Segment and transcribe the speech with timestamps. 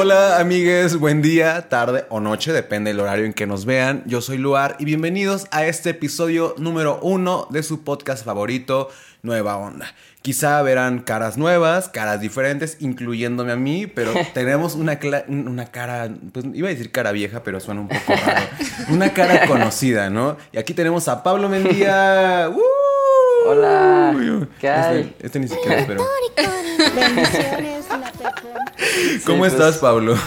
[0.00, 4.04] Hola amigues, buen día, tarde o noche, depende del horario en que nos vean.
[4.06, 8.90] Yo soy Luar y bienvenidos a este episodio número uno de su podcast favorito,
[9.22, 9.92] Nueva Onda.
[10.22, 16.46] Quizá verán caras nuevas, caras diferentes, incluyéndome a mí, pero tenemos una, una cara, pues
[16.54, 18.46] iba a decir cara vieja, pero suena un poco raro.
[18.90, 20.36] Una cara conocida, ¿no?
[20.52, 22.48] Y aquí tenemos a Pablo Mendía.
[23.46, 24.14] Hola.
[24.60, 25.00] ¿Qué hay?
[25.00, 26.04] Este, este ni siquiera espero.
[26.94, 27.86] Bendiciones,
[29.24, 30.16] ¿Cómo pues, estás, Pablo?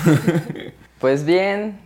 [1.01, 1.79] Pues bien,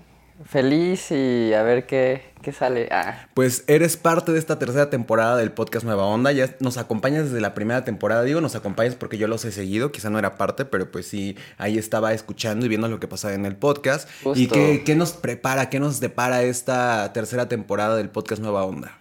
[0.44, 2.90] feliz y a ver qué, qué sale.
[2.92, 3.30] Ah.
[3.34, 6.34] Pues eres parte de esta tercera temporada del podcast Nueva Onda.
[6.34, 8.24] Ya nos acompañas desde la primera temporada.
[8.24, 9.94] Digo, nos acompañas porque yo los he seguido.
[9.94, 13.36] Quizá no era parte, pero pues sí, ahí estaba escuchando y viendo lo que pasaba
[13.36, 14.10] en el podcast.
[14.36, 19.00] ¿Y qué, qué nos prepara, qué nos depara esta tercera temporada del podcast Nueva Onda?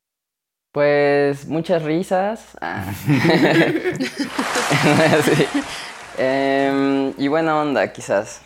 [0.71, 2.57] Pues muchas risas.
[2.61, 2.95] Ah.
[6.19, 8.41] Em, y buena onda, quizás.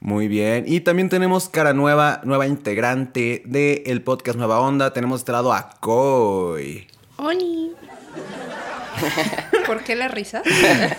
[0.00, 0.64] Muy bien.
[0.66, 4.92] Y también tenemos cara nueva, nueva integrante del podcast Nueva Onda.
[4.92, 6.86] Tenemos este lado a Koi.
[7.16, 7.72] ¡Oni!
[9.66, 10.42] ¿Por qué la risa?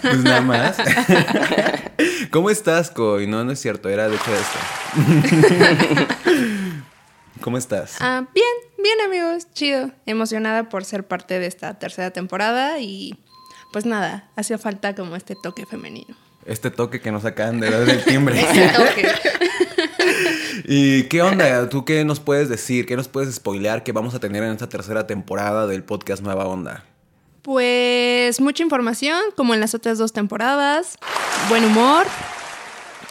[0.02, 0.78] Pues nada más.
[2.32, 3.28] ¿Cómo estás, Koi?
[3.28, 4.60] No, no es cierto, era de hecho esto.
[7.42, 7.98] ¿Cómo estás?
[8.00, 8.46] Ah, bien,
[8.78, 9.92] bien amigos, chido.
[10.06, 13.16] Emocionada por ser parte de esta tercera temporada y
[13.72, 16.16] pues nada, hacía falta como este toque femenino.
[16.46, 18.40] Este toque que nos acaban de dar del timbre.
[18.42, 19.08] Este toque.
[20.66, 21.70] ¿Y qué onda?
[21.70, 22.86] ¿Tú qué nos puedes decir?
[22.86, 26.46] ¿Qué nos puedes spoilear que vamos a tener en esta tercera temporada del podcast Nueva
[26.46, 26.84] Onda?
[27.42, 30.98] Pues mucha información, como en las otras dos temporadas.
[31.50, 32.06] Buen humor,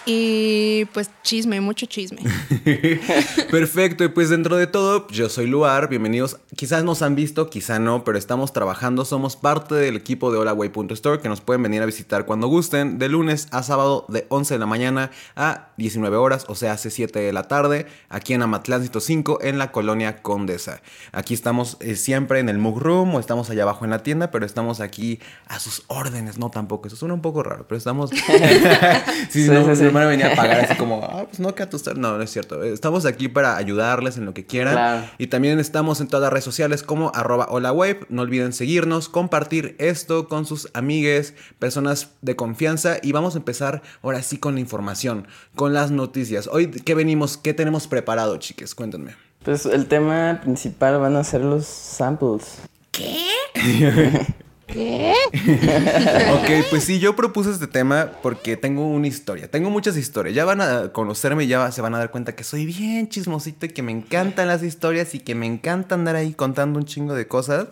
[0.09, 2.23] y pues chisme, mucho chisme.
[3.51, 6.39] Perfecto, y pues dentro de todo, yo soy Luar, bienvenidos.
[6.55, 11.21] Quizás nos han visto, quizá no, pero estamos trabajando, somos parte del equipo de holaway.store
[11.21, 14.61] que nos pueden venir a visitar cuando gusten, de lunes a sábado de 11 de
[14.61, 18.89] la mañana a 19 horas, o sea, hace 7 de la tarde, aquí en Amatlán
[18.89, 20.83] 5 en la colonia Condesa.
[21.11, 24.31] Aquí estamos eh, siempre en el Mug Room o estamos allá abajo en la tienda,
[24.31, 25.19] pero estamos aquí
[25.49, 28.11] a sus órdenes, no tampoco, eso suena un poco raro, pero estamos...
[29.31, 31.69] sí, no, sí, van a venir a pagar así como, ah, pues no, que a
[31.97, 32.63] No, no es cierto.
[32.63, 35.11] Estamos aquí para ayudarles en lo que quieran.
[35.19, 38.07] Y también estamos en todas las redes sociales como arroba hola web.
[38.09, 42.97] No olviden seguirnos, compartir esto con sus amigues, personas de confianza.
[43.03, 46.49] Y vamos a empezar ahora sí con la información, con las noticias.
[46.51, 47.37] Hoy, ¿qué venimos?
[47.37, 48.75] ¿Qué tenemos preparado, chiques?
[48.75, 49.15] Cuéntenme.
[49.45, 52.59] Pues el tema principal van a ser los samples.
[52.91, 53.29] ¿Qué?
[54.67, 55.15] ¿Qué?
[56.33, 59.49] ok, pues sí, yo propuse este tema porque tengo una historia.
[59.51, 60.35] Tengo muchas historias.
[60.35, 63.67] Ya van a conocerme y ya se van a dar cuenta que soy bien chismosito
[63.67, 67.15] y que me encantan las historias y que me encanta andar ahí contando un chingo
[67.15, 67.69] de cosas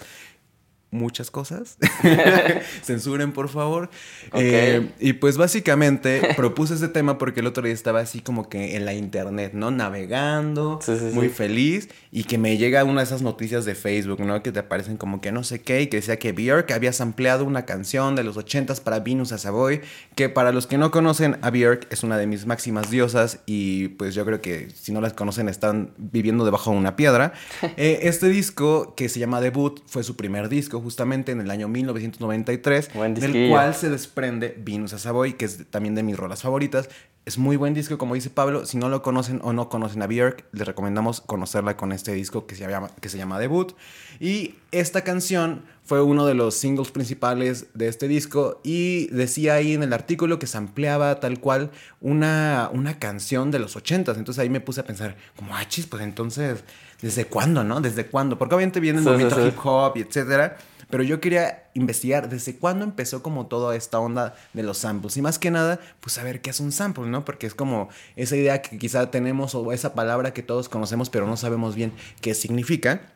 [0.95, 1.77] muchas cosas.
[2.83, 3.91] Censuren, por favor.
[4.33, 8.77] Eh, y pues básicamente propuse ese tema porque el otro día estaba así como que
[8.77, 9.71] en la internet, ¿no?
[9.71, 10.81] Navegando,
[11.13, 14.43] muy feliz, y que me llega una de esas noticias de Facebook, ¿no?
[14.43, 17.45] Que te aparecen como que no sé qué, y que decía que Björk había sampleado
[17.45, 19.81] una canción de los ochentas para Venus a Savoy,
[20.15, 23.89] que para los que no conocen a Björk es una de mis máximas diosas, y
[23.89, 27.33] pues yo creo que si no las conocen están viviendo debajo de una piedra.
[27.77, 31.67] Eh, este disco, que se llama Debut, fue su primer disco, justamente en el año
[31.67, 36.89] 1993, del cual se desprende Venus a Savoy, que es también de mis rolas favoritas.
[37.27, 38.67] Es muy buen disco, como dice Pablo.
[38.67, 42.47] Si no lo conocen o no conocen a Björk, les recomendamos conocerla con este disco
[42.47, 43.73] que se llama, que se llama Debut.
[44.21, 49.73] Y esta canción fue uno de los singles principales de este disco y decía ahí
[49.73, 51.71] en el artículo que se ampliaba tal cual
[52.03, 54.19] una, una canción de los ochentas.
[54.19, 56.63] Entonces ahí me puse a pensar, como, ah, chis, pues entonces,
[57.01, 57.81] ¿desde cuándo, no?
[57.81, 58.37] ¿Desde cuándo?
[58.39, 60.59] Porque obviamente viene el movimiento hip hop y etcétera.
[60.95, 65.17] Pero yo quería investigar desde cuándo empezó como toda esta onda de los samples.
[65.17, 67.25] Y más que nada, pues saber qué es un sample, ¿no?
[67.25, 71.27] Porque es como esa idea que quizá tenemos o esa palabra que todos conocemos, pero
[71.27, 73.13] no sabemos bien qué significa.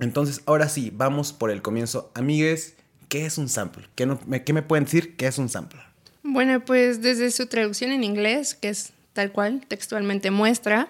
[0.00, 2.10] Entonces, ahora sí, vamos por el comienzo.
[2.16, 2.74] Amigues,
[3.08, 3.84] ¿qué es un sample?
[3.94, 4.12] ¿Qué,
[4.44, 5.78] ¿Qué me pueden decir qué es un sample?
[6.24, 10.88] Bueno, pues desde su traducción en inglés, que es tal cual, textualmente muestra,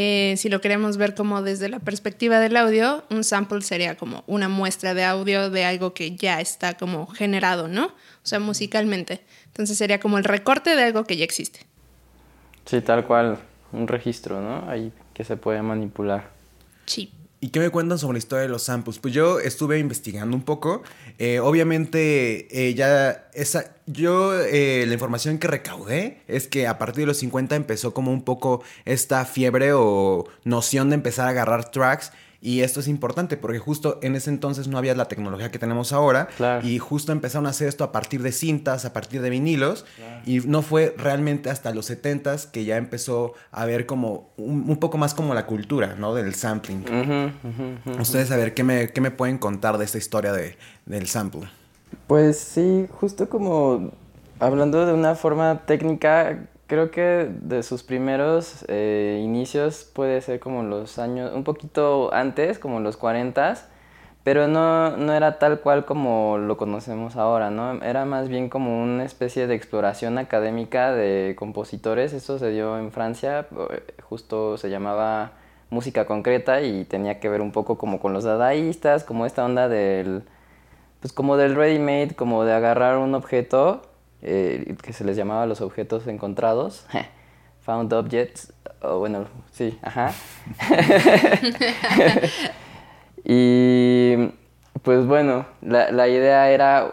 [0.00, 4.22] eh, si lo queremos ver como desde la perspectiva del audio, un sample sería como
[4.28, 7.86] una muestra de audio de algo que ya está como generado, ¿no?
[7.86, 7.92] O
[8.22, 9.22] sea, musicalmente.
[9.46, 11.66] Entonces sería como el recorte de algo que ya existe.
[12.64, 13.40] Sí, tal cual,
[13.72, 14.70] un registro, ¿no?
[14.70, 16.30] Ahí que se puede manipular.
[16.86, 17.10] Sí.
[17.40, 18.98] ¿Y qué me cuentan sobre la historia de los samples?
[18.98, 20.82] Pues yo estuve investigando un poco.
[21.18, 27.02] Eh, obviamente, eh, ya esa, yo eh, la información que recaudé es que a partir
[27.02, 31.70] de los 50 empezó como un poco esta fiebre o noción de empezar a agarrar
[31.70, 35.58] tracks Y esto es importante porque justo en ese entonces no había la tecnología que
[35.58, 36.28] tenemos ahora.
[36.62, 39.84] Y justo empezaron a hacer esto a partir de cintas, a partir de vinilos.
[40.24, 44.98] Y no fue realmente hasta los 70s que ya empezó a ver como un, poco
[44.98, 46.14] más como la cultura, ¿no?
[46.14, 46.84] Del sampling.
[47.98, 50.56] Ustedes a ver, ¿qué me, ¿qué me, pueden contar de esta historia de,
[50.86, 51.48] del sample?
[52.06, 53.90] Pues sí, justo como
[54.38, 60.62] hablando de una forma técnica, Creo que de sus primeros eh, inicios puede ser como
[60.62, 63.54] los años, un poquito antes, como los 40,
[64.22, 67.82] pero no, no era tal cual como lo conocemos ahora, ¿no?
[67.82, 72.12] Era más bien como una especie de exploración académica de compositores.
[72.12, 75.32] Eso se dio en Francia, eh, justo se llamaba
[75.70, 79.68] música concreta y tenía que ver un poco como con los dadaístas, como esta onda
[79.68, 80.24] del,
[81.00, 83.82] pues como del ready-made, como de agarrar un objeto
[84.22, 86.86] eh, que se les llamaba los objetos encontrados,
[87.60, 90.12] found objects, o bueno, sí, ajá.
[93.24, 94.16] y
[94.82, 96.90] pues bueno, la, la idea era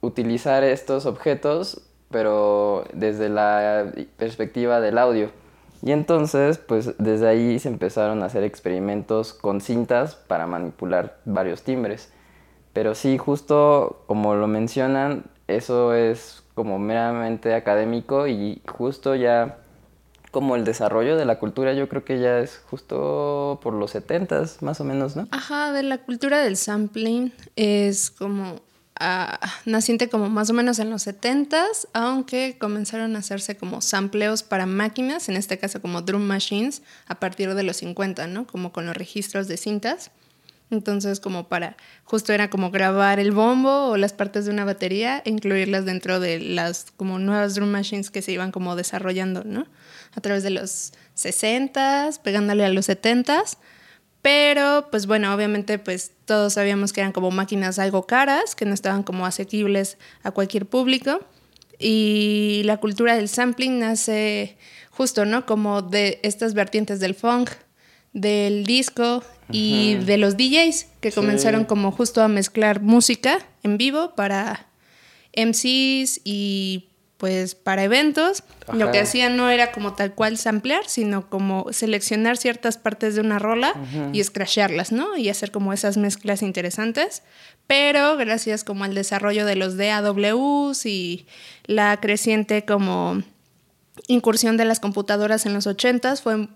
[0.00, 1.80] utilizar estos objetos,
[2.10, 5.30] pero desde la perspectiva del audio.
[5.82, 11.62] Y entonces, pues desde ahí se empezaron a hacer experimentos con cintas para manipular varios
[11.62, 12.10] timbres.
[12.72, 19.58] Pero sí, justo como lo mencionan, eso es como meramente académico y justo ya
[20.30, 24.62] como el desarrollo de la cultura yo creo que ya es justo por los setentas
[24.62, 25.28] más o menos, ¿no?
[25.30, 28.60] Ajá, de la cultura del sampling es como
[28.98, 34.42] ah, naciente como más o menos en los setentas, aunque comenzaron a hacerse como sampleos
[34.42, 38.44] para máquinas, en este caso como drum machines, a partir de los 50, ¿no?
[38.46, 40.10] Como con los registros de cintas.
[40.74, 45.22] Entonces, como para, justo era como grabar el bombo o las partes de una batería
[45.24, 49.66] e incluirlas dentro de las como nuevas drum machines que se iban como desarrollando, ¿no?
[50.14, 53.56] A través de los 60s, pegándole a los 70s.
[54.20, 58.74] Pero, pues bueno, obviamente, pues todos sabíamos que eran como máquinas algo caras, que no
[58.74, 61.20] estaban como asequibles a cualquier público.
[61.78, 64.56] Y la cultura del sampling nace
[64.90, 65.44] justo, ¿no?
[65.44, 67.50] Como de estas vertientes del funk,
[68.14, 74.14] del disco y de los DJs que comenzaron como justo a mezclar música en vivo
[74.14, 74.66] para
[75.36, 78.42] MCs y pues para eventos.
[78.72, 83.20] Lo que hacían no era como tal cual samplear, sino como seleccionar ciertas partes de
[83.20, 83.72] una rola
[84.12, 85.16] y scratcharlas, ¿no?
[85.16, 87.22] Y hacer como esas mezclas interesantes.
[87.66, 91.26] Pero gracias como al desarrollo de los DAWs y
[91.64, 93.22] la creciente como
[94.06, 96.48] incursión de las computadoras en los 80s fue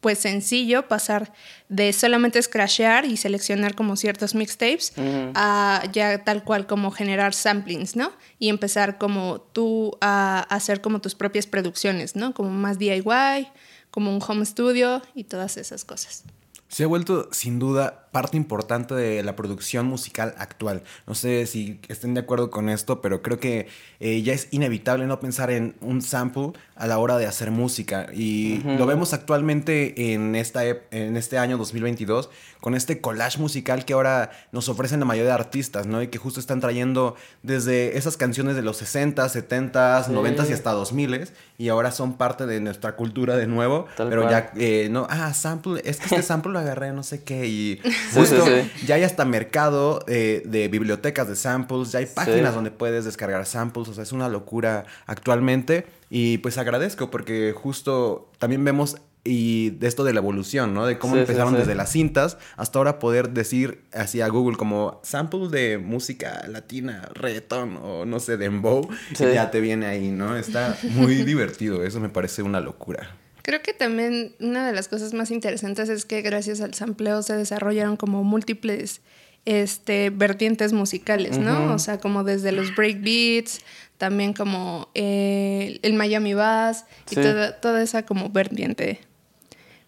[0.00, 1.32] pues sencillo pasar
[1.68, 4.92] de solamente scratchear y seleccionar como ciertos mixtapes
[5.34, 8.12] a ya tal cual como generar samplings, ¿no?
[8.38, 12.34] Y empezar como tú a hacer como tus propias producciones, ¿no?
[12.34, 13.48] Como más DIY,
[13.90, 16.24] como un home studio y todas esas cosas.
[16.68, 20.82] Se ha vuelto sin duda parte importante de la producción musical actual.
[21.06, 23.68] No sé si estén de acuerdo con esto, pero creo que
[24.00, 28.06] eh, ya es inevitable no pensar en un sample a la hora de hacer música.
[28.14, 32.30] Y lo vemos actualmente en, esta, en este año 2022
[32.60, 36.02] con este collage musical que ahora nos ofrecen la mayoría de artistas, ¿no?
[36.02, 40.72] Y que justo están trayendo desde esas canciones de los 60, 70, 90 y hasta
[40.72, 41.28] 2000
[41.58, 43.86] y ahora son parte de nuestra cultura de nuevo.
[43.96, 47.46] pero ya, eh, no, ah, sample, es que este sample lo agarré, no sé qué,
[47.46, 47.80] y
[48.14, 48.44] Justo,
[48.86, 53.44] ya hay hasta mercado eh, de bibliotecas de samples, ya hay páginas donde puedes descargar
[53.46, 55.86] samples, o sea, es una locura actualmente.
[56.08, 58.96] Y pues agradezco porque justo también vemos
[59.26, 60.86] y de esto de la evolución, ¿no?
[60.86, 65.48] De cómo empezaron desde las cintas hasta ahora poder decir así a Google como sample
[65.48, 70.36] de música latina, reggaeton o no sé, dembow, y ya te viene ahí, ¿no?
[70.36, 73.16] Está muy divertido, eso me parece una locura.
[73.46, 77.36] Creo que también una de las cosas más interesantes es que gracias al sampleo se
[77.36, 79.02] desarrollaron como múltiples
[79.44, 81.72] este, vertientes musicales, ¿no?
[81.72, 83.60] O sea, como desde los breakbeats,
[83.98, 88.98] también como eh, el Miami Bass y toda, toda esa como vertiente,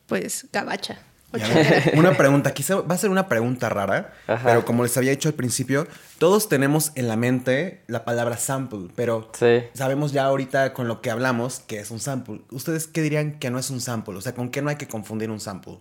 [0.06, 1.00] pues, gabacha
[1.94, 5.34] una pregunta, quizá va a ser una pregunta rara, pero como les había dicho al
[5.34, 5.86] principio,
[6.18, 9.30] todos tenemos en la mente la palabra sample, pero
[9.74, 12.40] sabemos ya ahorita con lo que hablamos que es un sample.
[12.50, 14.16] ¿Ustedes qué dirían que no es un sample?
[14.16, 15.78] O sea, ¿con qué no hay que confundir un sample?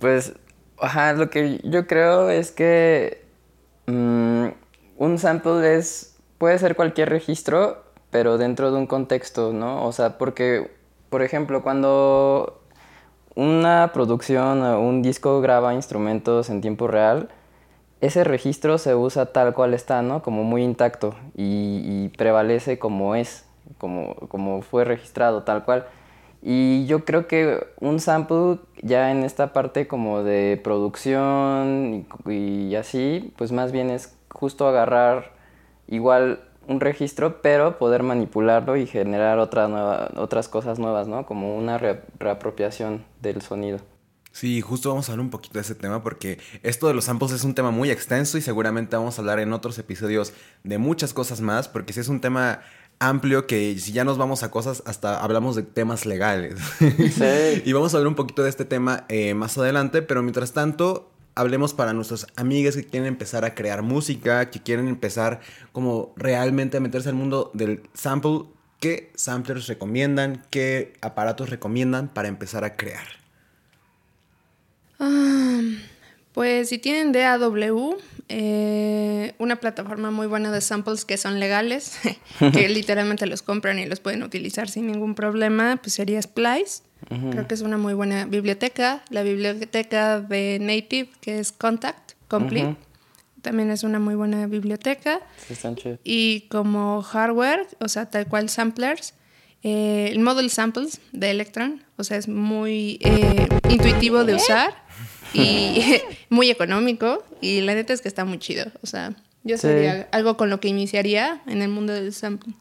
[0.00, 0.32] Pues,
[0.80, 3.24] ajá, lo que yo creo es que
[3.86, 4.46] mm,
[4.96, 9.86] un sample es, puede ser cualquier registro, pero dentro de un contexto, ¿no?
[9.86, 10.70] O sea, porque,
[11.10, 12.65] por ejemplo, cuando
[13.36, 17.28] una producción o un disco graba instrumentos en tiempo real,
[18.00, 20.22] ese registro se usa tal cual está, ¿no?
[20.22, 23.46] Como muy intacto y, prevalece como es,
[23.78, 25.86] como, como fue registrado tal cual.
[26.42, 33.32] Y yo creo que un sample ya en esta parte como de producción y, así,
[33.36, 35.32] pues más bien es justo agarrar
[35.88, 41.26] igual un registro, pero poder manipularlo y generar otra nueva, otras cosas nuevas, ¿no?
[41.26, 43.80] Como una reapropiación del sonido.
[44.32, 47.32] Sí, justo vamos a hablar un poquito de ese tema porque esto de los samples
[47.32, 51.14] es un tema muy extenso y seguramente vamos a hablar en otros episodios de muchas
[51.14, 52.60] cosas más porque si es un tema
[52.98, 56.58] amplio que si ya nos vamos a cosas, hasta hablamos de temas legales.
[56.78, 57.62] Sí.
[57.64, 61.10] y vamos a hablar un poquito de este tema eh, más adelante, pero mientras tanto,
[61.36, 65.40] hablemos para nuestros amigos que quieren empezar a crear música, que quieren empezar
[65.70, 68.46] como realmente a meterse al mundo del sample.
[68.80, 70.44] ¿Qué samplers recomiendan?
[70.50, 73.06] ¿Qué aparatos recomiendan para empezar a crear?
[74.98, 75.60] Ah,
[76.32, 81.98] pues si tienen DAW, eh, una plataforma muy buena de samples que son legales,
[82.52, 86.82] que literalmente los compran y los pueden utilizar sin ningún problema, pues sería Splice.
[87.08, 89.02] Creo que es una muy buena biblioteca.
[89.10, 92.76] La biblioteca de Native, que es Contact, Complete,
[93.42, 95.20] también es una muy buena biblioteca.
[96.02, 99.14] y como hardware, o sea, tal cual samplers,
[99.62, 104.74] eh, el Model Samples de Electron, o sea, es muy eh, intuitivo de usar
[105.32, 105.80] y
[106.30, 108.66] muy económico y la neta es que está muy chido.
[108.82, 112.52] O sea, yo sería algo con lo que iniciaría en el mundo del sample.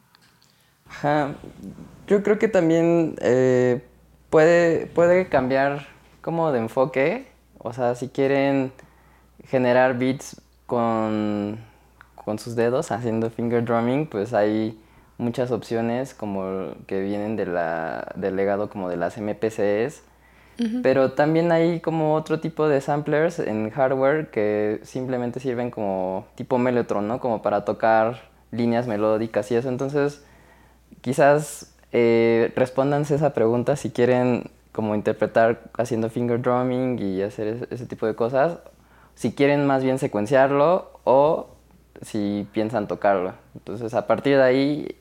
[0.87, 1.35] Ajá.
[2.07, 3.81] Yo creo que también eh,
[4.35, 5.87] puede, puede cambiar
[6.19, 7.25] como de enfoque.
[7.57, 8.73] O sea, si quieren
[9.47, 11.57] generar beats con,
[12.15, 14.77] con sus dedos haciendo finger drumming, pues hay
[15.17, 20.03] muchas opciones como que vienen de la, del legado como de las MPCs
[20.83, 26.57] pero también hay como otro tipo de samplers en hardware que simplemente sirven como tipo
[26.57, 27.19] Mellotron, ¿no?
[27.19, 29.67] Como para tocar líneas melódicas y eso.
[29.67, 30.23] Entonces,
[31.01, 37.85] quizás eh, respóndanse esa pregunta si quieren como interpretar haciendo finger drumming y hacer ese
[37.85, 38.57] tipo de cosas.
[39.13, 41.47] Si quieren más bien secuenciarlo o
[42.01, 43.33] si piensan tocarlo.
[43.53, 44.95] Entonces, a partir de ahí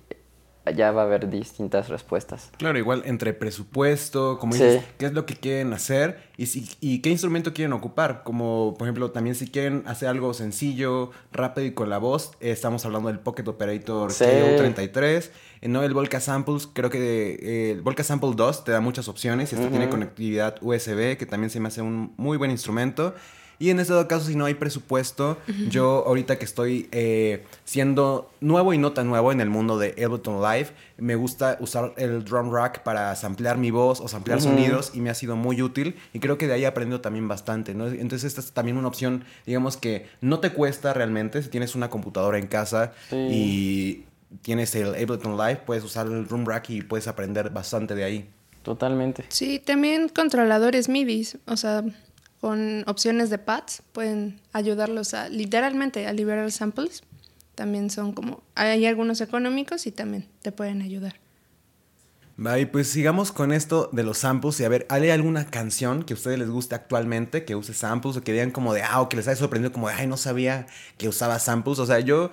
[0.71, 2.50] ya va a haber distintas respuestas.
[2.56, 7.00] Claro, igual entre presupuesto, como dices, qué es lo que quieren hacer y, si, y
[7.00, 8.23] qué instrumento quieren ocupar.
[8.25, 12.50] Como, por ejemplo, también si quieren hacer algo sencillo, rápido y con la voz, eh,
[12.50, 14.25] estamos hablando del Pocket Operator sí.
[14.25, 15.30] 33
[15.61, 15.83] eh, ¿no?
[15.83, 19.56] El Volca Samples, creo que eh, el Volca Sample 2 te da muchas opciones y
[19.56, 23.14] este tiene conectividad USB, que también se me hace un muy buen instrumento.
[23.58, 28.73] Y en este caso, si no hay presupuesto, yo ahorita que estoy eh, siendo nuevo
[28.75, 32.52] y no tan nuevo en el mundo de Ableton Live, me gusta usar el drum
[32.52, 36.20] rack para samplear mi voz o samplear sonidos y me ha sido muy útil y
[36.20, 37.87] creo que de ahí aprendo también bastante, ¿no?
[37.87, 41.90] Entonces esta es también una opción, digamos que no te cuesta realmente si tienes una
[41.90, 44.04] computadora en casa y
[44.42, 48.30] tienes el Ableton Live, puedes usar el drum rack y puedes aprender bastante de ahí.
[48.62, 49.25] Totalmente.
[49.28, 51.84] Sí, también controladores MIDI, o sea,
[52.45, 57.03] con opciones de pads pueden ayudarlos a literalmente a liberar samples.
[57.55, 61.15] También son como, hay algunos económicos y también te pueden ayudar.
[62.37, 66.13] Vale, pues sigamos con esto de los samples y a ver, ¿hay alguna canción que
[66.13, 69.09] a ustedes les guste actualmente que use samples o que digan como de, ah, o
[69.09, 70.67] que les haya sorprendido como de, ay, no sabía
[70.99, 71.79] que usaba samples?
[71.79, 72.31] O sea, yo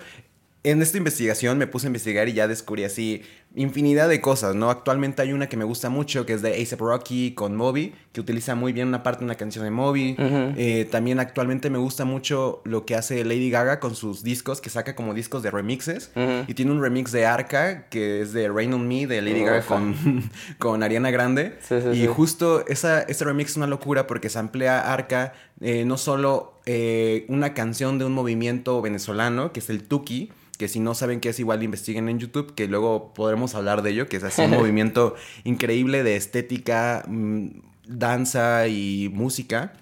[0.63, 3.23] en esta investigación me puse a investigar y ya descubrí así
[3.55, 4.69] infinidad de cosas, ¿no?
[4.69, 8.21] Actualmente hay una que me gusta mucho que es de A$AP Rocky con Moby, que
[8.21, 10.15] utiliza muy bien una parte de una canción de Moby.
[10.17, 14.69] Eh, también actualmente me gusta mucho lo que hace Lady Gaga con sus discos, que
[14.69, 16.11] saca como discos de remixes.
[16.47, 19.65] Y tiene un remix de Arca, que es de Rain on Me, de Lady Gaga
[19.65, 19.95] con,
[20.57, 21.57] con Ariana Grande.
[21.93, 26.53] y justo esa, ese remix es una locura porque se amplía Arca eh, no solo
[26.65, 31.19] eh, una canción de un movimiento venezolano, que es el Tuki, que si no saben
[31.19, 34.41] qué es, igual investiguen en YouTube, que luego podremos hablar de ello, que es así
[34.41, 37.47] un movimiento increíble de estética, mm,
[37.87, 39.73] danza y música.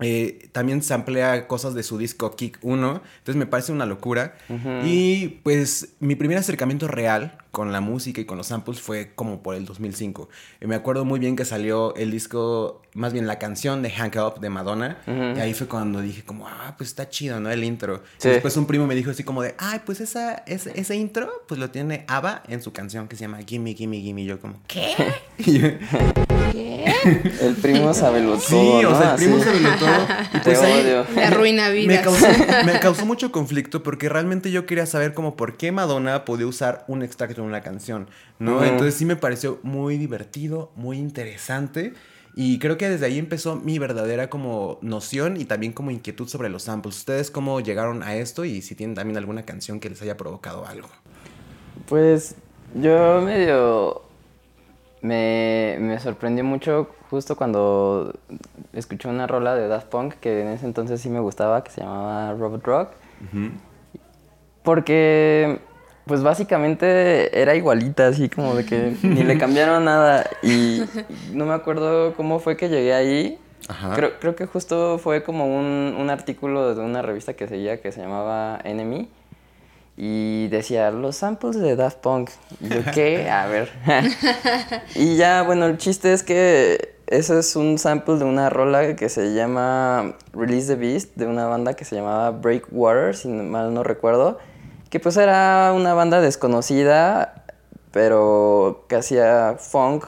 [0.00, 4.36] Eh, también se amplía cosas de su disco Kick 1, entonces me parece una locura.
[4.84, 9.42] Y pues mi primer acercamiento real con la música y con los samples fue como
[9.42, 10.28] por el 2005.
[10.60, 14.16] Y me acuerdo muy bien que salió el disco, más bien la canción de Hank
[14.16, 14.98] Up de Madonna.
[15.06, 17.50] Y ahí fue cuando dije como, ah, pues está chido, ¿no?
[17.50, 18.02] El intro.
[18.22, 21.30] Y después un primo me dijo así como de, ay, pues esa, ese, ese intro,
[21.46, 24.22] pues lo tiene ABBA en su canción que se llama Gimme, Gimme, Gimme.
[24.22, 24.94] Y yo como, ¿qué?
[26.52, 26.94] ¿Qué?
[27.40, 30.06] El primo sabe lo todo, Sí, o sea, el primo sabe lo todo.
[30.32, 32.26] Y pues ahí, arruina Me causó,
[32.64, 36.84] me causó mucho conflicto porque realmente yo quería saber como por qué Madonna podía usar
[36.88, 38.08] un extracto una canción,
[38.38, 38.64] ¿no?
[38.64, 41.94] Entonces sí me pareció muy divertido, muy interesante.
[42.36, 46.48] Y creo que desde ahí empezó mi verdadera como noción y también como inquietud sobre
[46.48, 46.96] los samples.
[46.96, 50.66] ¿Ustedes cómo llegaron a esto y si tienen también alguna canción que les haya provocado
[50.66, 50.88] algo?
[51.86, 52.34] Pues
[52.74, 54.02] yo medio
[55.04, 58.14] me, me sorprendió mucho justo cuando
[58.72, 61.82] escuché una rola de Daft Punk que en ese entonces sí me gustaba, que se
[61.82, 62.88] llamaba Robot Rock.
[64.62, 65.60] Porque,
[66.06, 70.28] pues básicamente era igualita, así como de que ni le cambiaron nada.
[70.42, 70.82] Y
[71.32, 73.38] no me acuerdo cómo fue que llegué ahí.
[73.68, 73.94] Ajá.
[73.94, 77.92] Creo, creo que justo fue como un, un artículo de una revista que seguía que
[77.92, 79.08] se llamaba Enemy.
[79.96, 82.30] Y decía, los samples de Daft Punk.
[82.60, 83.30] Y yo, ¿qué?
[83.30, 83.70] A ver.
[84.96, 89.08] y ya, bueno, el chiste es que eso es un sample de una rola que
[89.08, 93.84] se llama Release the Beast, de una banda que se llamaba Breakwater, si mal no
[93.84, 94.38] recuerdo.
[94.94, 97.42] Que pues era una banda desconocida,
[97.90, 100.04] pero que hacía funk.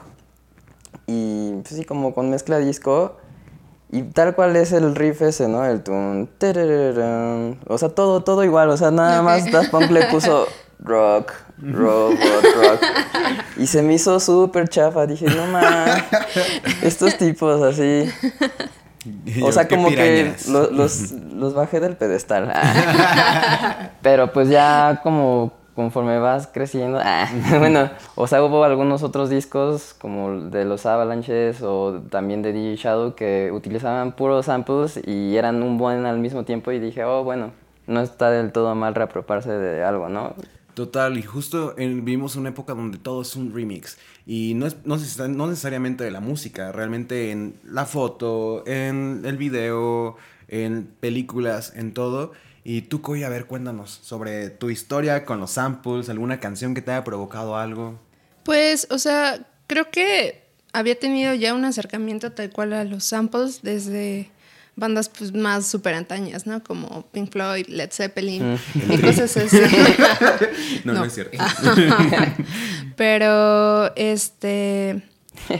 [1.09, 3.17] Y pues sí, como con mezcla disco.
[3.91, 5.67] Y tal cual es el riff ese, ¿no?
[5.67, 6.31] El tun.
[7.67, 8.71] O sea, todo, todo igual.
[8.71, 10.47] O sea, nada más Daft Punk le puso
[10.79, 12.17] rock, robot,
[12.55, 12.81] rock.
[13.57, 15.05] Y se me hizo súper chafa.
[15.05, 16.05] Dije, no más.
[16.83, 18.09] Estos tipos así.
[19.43, 20.49] O sea, como que pirañas.
[20.73, 22.53] los, los bajé del pedestal.
[24.03, 29.95] Pero pues ya como conforme vas creciendo, ah, bueno, o sea, hubo algunos otros discos
[30.01, 35.63] como de los Avalanches o también de DJ Shadow que utilizaban puros samples y eran
[35.63, 37.51] un buen al mismo tiempo y dije, oh, bueno,
[37.87, 40.33] no está del todo mal reapropiarse de algo, ¿no?
[40.73, 43.99] Total, y justo en- vivimos una época donde todo es un remix.
[44.27, 49.23] Y no, es, no, neces- no necesariamente de la música, realmente en la foto, en
[49.25, 50.17] el video,
[50.49, 52.33] en películas, en todo.
[52.65, 56.83] Y tú, Coy, a ver, cuéntanos sobre tu historia con los samples, alguna canción que
[56.83, 58.01] te haya provocado algo.
[58.43, 60.43] Pues, o sea, creo que
[60.73, 64.31] había tenido ya un acercamiento tal cual a los samples desde
[64.75, 66.63] bandas pues más súper antañas, ¿no?
[66.63, 68.59] Como Pink Floyd, Led Zeppelin
[68.91, 69.57] y cosas así.
[70.85, 71.05] No, no, No.
[71.07, 71.39] es cierto.
[72.97, 75.03] Pero, este,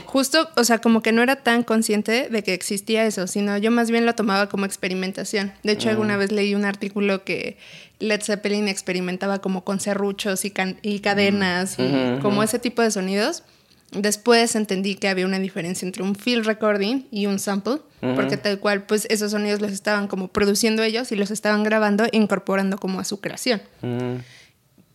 [0.05, 3.71] justo, o sea, como que no era tan consciente de que existía eso, sino yo
[3.71, 5.53] más bien lo tomaba como experimentación.
[5.63, 7.57] De hecho, alguna vez leí un artículo que
[7.99, 12.91] Led Zeppelin experimentaba como con serruchos y, y cadenas y Ujú, como ese tipo de
[12.91, 13.43] sonidos.
[13.91, 17.77] Después entendí que había una diferencia entre un field recording y un sample,
[18.15, 22.03] porque tal cual, pues esos sonidos los estaban como produciendo ellos y los estaban grabando
[22.03, 23.61] e incorporando como a su creación.
[23.81, 24.15] Mm,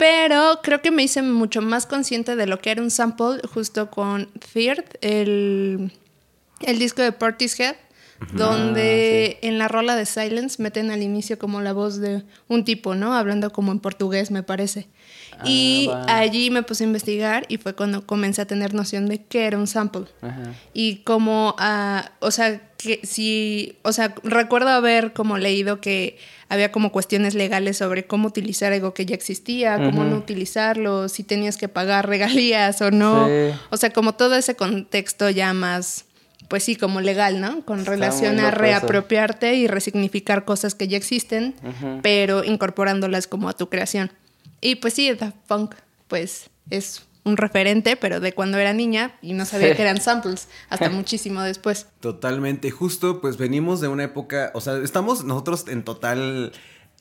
[0.03, 3.89] Pero creo que me hice mucho más consciente de lo que era un sample justo
[3.89, 5.93] con Third, el,
[6.63, 7.77] el disco de Portishead,
[8.33, 12.97] donde en la rola de Silence meten al inicio como la voz de un tipo,
[12.97, 13.15] ¿no?
[13.15, 14.89] Hablando como en portugués, me parece.
[15.45, 16.05] y va.
[16.19, 19.57] allí me puse a investigar y fue cuando comencé a tener noción de qué era
[19.57, 20.07] un sample.
[20.21, 20.53] ajá.
[20.75, 26.19] Y como, ah, o sea, que si, o sea, recuerdo haber como leído que
[26.49, 31.25] había como cuestiones legales sobre cómo utilizar algo que ya existía, cómo no utilizarlo, si
[31.25, 33.27] tenías que pagar regalías o no.
[33.27, 33.59] Sí.
[33.71, 36.05] O sea, como todo ese contexto ya más,
[36.49, 37.65] pues sí, como legal, ¿no?
[37.65, 38.59] Con relación a eso.
[38.59, 41.55] reapropiarte y resignificar cosas que ya existen,
[42.03, 44.13] pero incorporándolas como a tu creación.
[44.61, 45.75] Y pues sí, Daft Punk,
[46.09, 50.49] pues es un referente, pero de cuando era niña y no sabía que eran samples,
[50.69, 51.87] hasta muchísimo después.
[52.01, 56.53] Totalmente, justo pues venimos de una época, o sea, estamos nosotros en total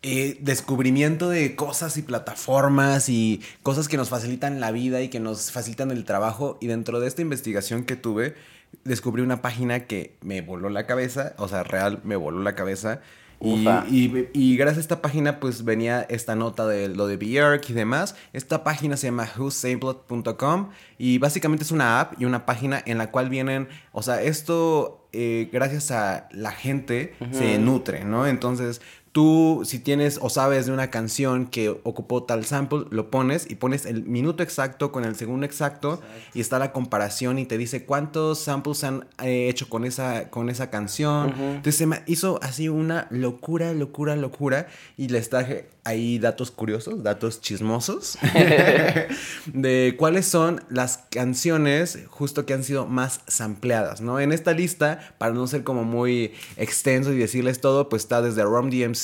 [0.03, 5.19] eh, descubrimiento de cosas y plataformas y cosas que nos facilitan la vida y que
[5.19, 8.35] nos facilitan el trabajo y dentro de esta investigación que tuve
[8.83, 13.01] descubrí una página que me voló la cabeza, o sea, real me voló la cabeza.
[13.41, 17.69] Y, y- y gracias a esta página pues venía esta nota de lo de Björk
[17.69, 18.15] y demás.
[18.33, 23.11] Esta página se llama whosampled.com y básicamente es una app y una página en la
[23.11, 28.27] cual vienen, o sea, esto eh, gracias a la gente se nutre, ¿no?
[28.27, 33.49] Entonces tú si tienes o sabes de una canción que ocupó tal sample, lo pones
[33.49, 36.01] y pones el minuto exacto con el segundo exacto
[36.33, 40.29] y está la comparación y te dice cuántos samples se han eh, hecho con esa,
[40.29, 41.33] con esa canción.
[41.37, 47.03] Entonces se me hizo así una locura, locura, locura y les traje ahí datos curiosos,
[47.03, 48.17] datos chismosos
[49.53, 54.19] de cuáles son las canciones justo que han sido más sampleadas, ¿no?
[54.19, 58.43] En esta lista, para no ser como muy extenso y decirles todo, pues está desde
[58.43, 59.00] Rom DMC,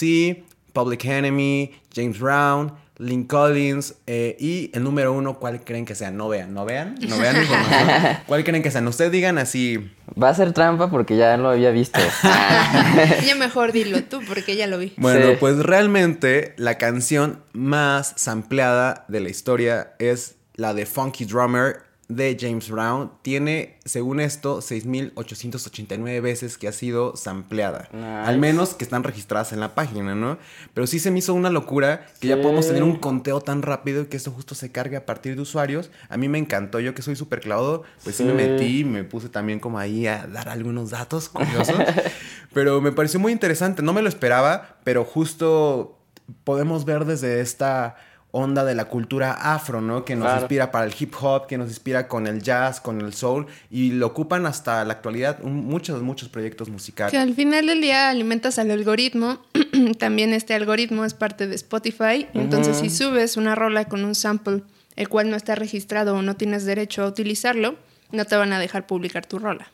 [0.74, 6.10] Public Enemy, James Brown, Lynn Collins eh, y el número uno, ¿cuál creen que sea?
[6.12, 7.36] No vean, no vean, no vean.
[7.38, 8.18] información.
[8.28, 8.88] ¿Cuál creen que sean?
[8.88, 9.92] Ustedes digan así.
[10.22, 12.00] Va a ser trampa porque ya lo había visto.
[13.26, 14.94] Ya mejor dilo tú, porque ya lo vi.
[14.98, 15.38] Bueno, Sí.
[15.40, 22.38] pues realmente la canción más sampleada de la historia es la de Funky Drummer de
[22.40, 27.90] James Brown tiene, según esto, 6.889 veces que ha sido sampleada.
[28.24, 30.38] Al menos que están registradas en la página, ¿no?
[30.74, 34.04] Pero sí se me hizo una locura que ya podemos tener un conteo tan rápido
[34.04, 35.92] y que esto justo se cargue a partir de usuarios.
[36.08, 38.24] A mí me encantó, yo que soy súper clavado, pues sí.
[38.24, 41.76] me metí, me puse también como ahí a dar algunos datos curiosos.
[42.54, 46.00] pero me pareció muy interesante, no me lo esperaba, pero justo
[46.46, 47.98] podemos ver desde esta
[48.38, 50.06] onda de la cultura afro, ¿no?
[50.06, 53.14] Que nos inspira para el hip hop, que nos inspira con el jazz, con el
[53.14, 57.12] soul, y lo ocupan hasta la actualidad muchos, muchos proyectos musicales.
[57.12, 59.40] Que al final del día alimentas al algoritmo,
[60.00, 64.62] también este algoritmo es parte de Spotify, entonces si subes una rola con un sample
[64.96, 67.76] el cual no está registrado o no tienes derecho a utilizarlo,
[68.12, 69.72] no te van a dejar publicar tu rola.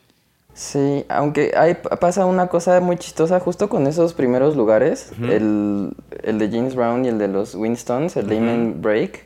[0.54, 6.48] Sí, aunque hay, pasa una cosa muy chistosa justo con esos primeros lugares, el, de
[6.48, 9.24] James Brown y el de los Winstons, el uh Break,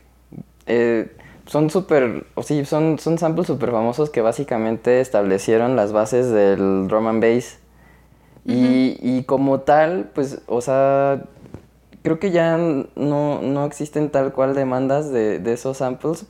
[0.67, 1.13] eh,
[1.45, 6.89] son súper, o sí, son, son samples súper famosos que básicamente establecieron las bases del
[6.89, 7.59] drum and bass.
[8.47, 11.25] y, como tal, pues, o sea,
[12.03, 16.25] creo que ya no, existen tal cual demandas de, de esos samples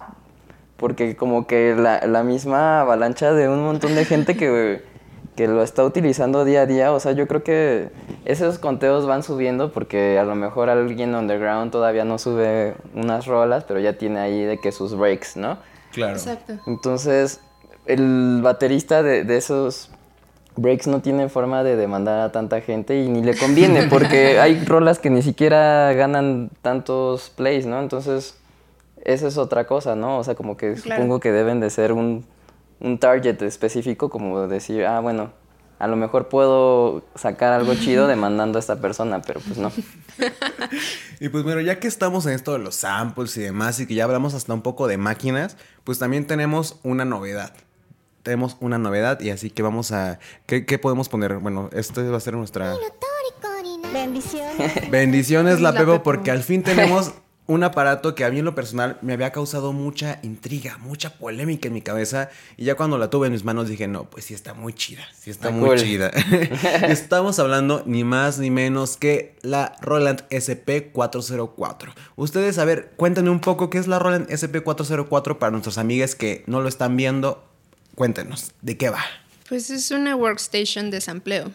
[0.78, 4.82] porque como que la, la, misma avalancha de un montón de gente que,
[5.36, 7.90] que, lo está utilizando día a día, o sea, yo creo que
[8.24, 13.64] esos conteos van subiendo porque a lo mejor alguien underground todavía no sube unas rolas,
[13.64, 15.58] pero ya tiene ahí de que sus breaks, ¿no?
[15.92, 16.12] Claro.
[16.12, 16.54] Exacto.
[16.66, 17.40] Entonces,
[17.86, 19.90] el baterista de, de esos
[20.54, 24.64] breaks no tiene forma de demandar a tanta gente y ni le conviene porque hay
[24.64, 27.80] rolas que ni siquiera ganan tantos plays, ¿no?
[27.80, 28.36] Entonces
[29.08, 30.18] esa es otra cosa, ¿no?
[30.18, 32.26] O sea, como que supongo que deben de ser un,
[33.00, 35.32] target específico, como decir, ah, bueno,
[35.78, 39.72] a lo mejor puedo sacar algo chido demandando a esta persona, pero pues no.
[41.20, 43.94] y pues bueno, ya que estamos en esto de los samples y demás y que
[43.94, 47.54] ya hablamos hasta un poco de máquinas, pues también tenemos una novedad.
[48.22, 50.18] Tenemos una novedad y así que vamos a...
[50.44, 51.38] ¿Qué, qué podemos poner?
[51.38, 52.76] Bueno, esto va a ser nuestra...
[53.90, 54.90] Bendiciones.
[54.90, 57.14] Bendiciones, la, la porque al fin tenemos
[57.48, 61.68] un aparato que a mí en lo personal me había causado mucha intriga, mucha polémica
[61.68, 62.28] en mi cabeza.
[62.58, 65.08] Y ya cuando la tuve en mis manos dije, no, pues sí está muy chida,
[65.18, 66.10] sí está muy chida.
[66.88, 71.94] Estamos hablando ni más ni menos que la Roland SP404.
[72.16, 76.44] Ustedes, a ver, cuéntenme un poco qué es la Roland SP404 para nuestros amigos que
[76.46, 77.42] no lo están viendo.
[77.94, 79.02] Cuéntenos, ¿de qué va?
[79.48, 81.50] Pues es una workstation de sampleo.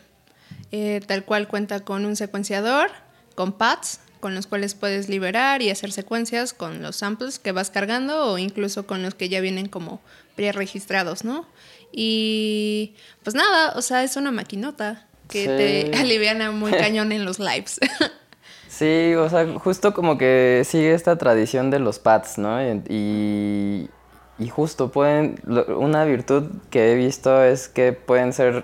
[0.71, 2.89] Eh, tal cual cuenta con un secuenciador,
[3.35, 7.69] con pads, con los cuales puedes liberar y hacer secuencias con los samples que vas
[7.69, 9.99] cargando o incluso con los que ya vienen como
[10.37, 11.45] pre-registrados, ¿no?
[11.91, 15.47] Y pues nada, o sea, es una maquinota que
[15.91, 17.81] te aliviana muy cañón en los lives.
[18.69, 22.63] sí, o sea, justo como que sigue esta tradición de los pads, ¿no?
[22.63, 23.89] Y,
[24.39, 25.35] y justo pueden,
[25.67, 28.63] una virtud que he visto es que pueden ser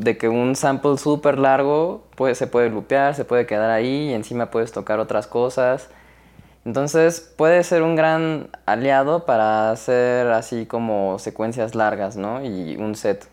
[0.00, 4.12] de que un sample súper largo puede, se puede lupear, se puede quedar ahí y
[4.12, 5.88] encima puedes tocar otras cosas.
[6.64, 12.44] Entonces puede ser un gran aliado para hacer así como secuencias largas, ¿no?
[12.44, 13.28] Y un set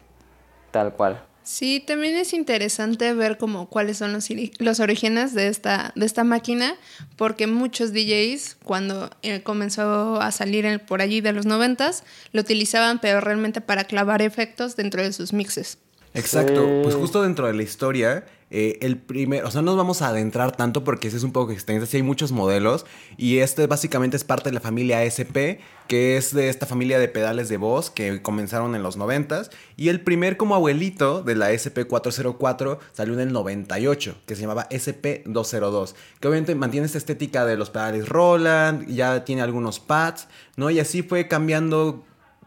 [0.72, 1.22] tal cual.
[1.44, 6.24] Sí, también es interesante ver como cuáles son los, los orígenes de esta, de esta
[6.24, 6.76] máquina,
[7.18, 13.00] porque muchos DJs, cuando eh, comenzó a salir por allí de los noventas, lo utilizaban,
[13.00, 15.80] pero realmente para clavar efectos dentro de sus mixes.
[16.14, 20.04] Exacto, pues justo dentro de la historia, eh, el primer, o sea, no nos vamos
[20.04, 22.86] a adentrar tanto porque ese es un poco extenso, sí hay muchos modelos
[23.18, 27.08] y este básicamente es parte de la familia SP, que es de esta familia de
[27.08, 31.52] pedales de voz que comenzaron en los 90 y el primer como abuelito de la
[31.52, 37.58] SP404 salió en el 98, que se llamaba SP202, que obviamente mantiene esta estética de
[37.58, 40.70] los pedales Roland, ya tiene algunos pads, ¿no?
[40.70, 42.04] Y así fue cambiando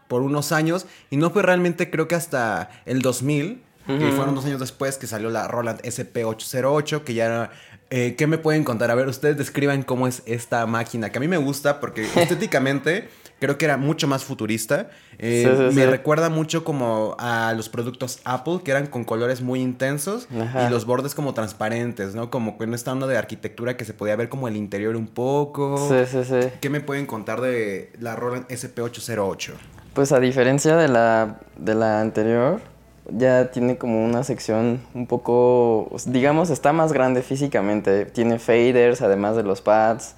[0.07, 4.45] por unos años y no fue realmente creo que hasta el 2000, que fueron dos
[4.45, 7.51] años después que salió la Roland SP808, que ya era...
[7.89, 8.91] Eh, ¿Qué me pueden contar?
[8.91, 13.07] A ver, ustedes describan cómo es esta máquina, que a mí me gusta porque estéticamente
[13.39, 14.89] creo que era mucho más futurista.
[15.19, 20.27] Eh, me recuerda mucho como a los productos Apple, que eran con colores muy intensos
[20.31, 22.29] y los bordes como transparentes, ¿no?
[22.29, 25.87] Como con esta onda de arquitectura que se podía ver como el interior un poco.
[25.89, 26.49] Sí, sí, sí.
[26.59, 29.53] ¿Qué me pueden contar de la Roland SP808?
[29.97, 32.61] Pues a diferencia de la, de la anterior,
[33.09, 38.05] ya tiene como una sección un poco, digamos, está más grande físicamente.
[38.05, 40.13] Tiene faders, además de los pads.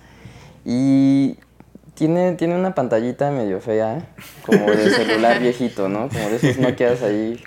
[0.65, 1.37] Y
[1.93, 4.05] tiene, tiene una pantallita medio fea,
[4.45, 6.09] como de celular viejito, ¿no?
[6.09, 7.41] Como de esos Nokias ahí.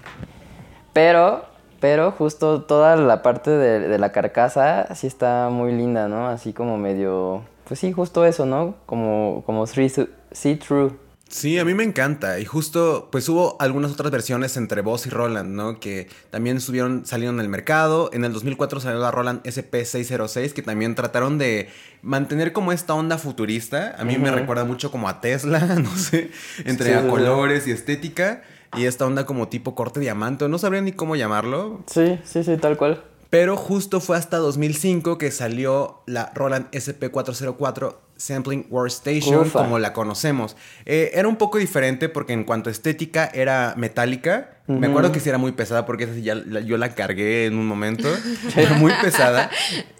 [0.94, 1.44] Pero,
[1.80, 6.28] pero justo toda la parte de, de la carcasa sí está muy linda, ¿no?
[6.28, 8.76] Así como medio, pues sí, justo eso, ¿no?
[8.86, 11.01] Como, como see-through.
[11.32, 12.38] Sí, a mí me encanta.
[12.40, 15.80] Y justo, pues hubo algunas otras versiones entre Boss y Roland, ¿no?
[15.80, 18.10] Que también subieron, salieron en el mercado.
[18.12, 21.70] En el 2004 salió la Roland SP606, que también trataron de
[22.02, 23.96] mantener como esta onda futurista.
[23.98, 26.30] A mí me recuerda mucho como a Tesla, no sé,
[26.66, 28.42] entre a colores y estética.
[28.76, 31.82] Y esta onda como tipo corte diamante, no sabría ni cómo llamarlo.
[31.86, 33.02] Sí, sí, sí, tal cual.
[33.30, 40.56] Pero justo fue hasta 2005 que salió la Roland SP404 Sampling Workstation como la conocemos.
[40.86, 44.50] Eh, era un poco diferente porque en cuanto a estética era metálica.
[44.68, 47.66] Me acuerdo que sí era muy pesada porque esa ya yo la cargué en un
[47.66, 48.08] momento.
[48.56, 49.50] era muy pesada.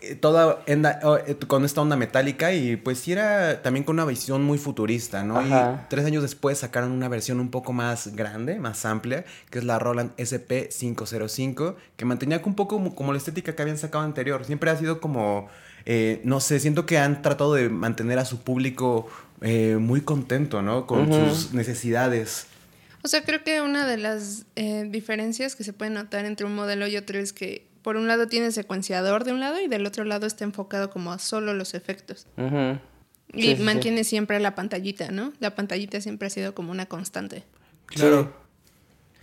[0.03, 0.61] Eh, toda
[1.03, 4.59] oh, eh, con esta onda metálica y pues sí era también con una visión muy
[4.59, 5.43] futurista, ¿no?
[5.43, 5.53] Y
[5.89, 9.79] tres años después sacaron una versión un poco más grande, más amplia, que es la
[9.81, 14.45] Roland SP505, que mantenía un poco como la estética que habían sacado anterior.
[14.45, 15.49] Siempre ha sido como
[15.85, 19.09] eh, no sé, siento que han tratado de mantener a su público
[19.41, 20.87] eh, muy contento, ¿no?
[20.87, 22.47] Con sus necesidades.
[23.03, 26.55] O sea, creo que una de las eh, diferencias que se puede notar entre un
[26.55, 29.85] modelo y otro es que por un lado tiene secuenciador de un lado y del
[29.87, 32.27] otro lado está enfocado como a solo los efectos.
[33.35, 35.33] Y mantiene siempre la pantallita, ¿no?
[35.41, 37.45] La pantallita siempre ha sido como una constante.
[37.87, 38.42] Claro.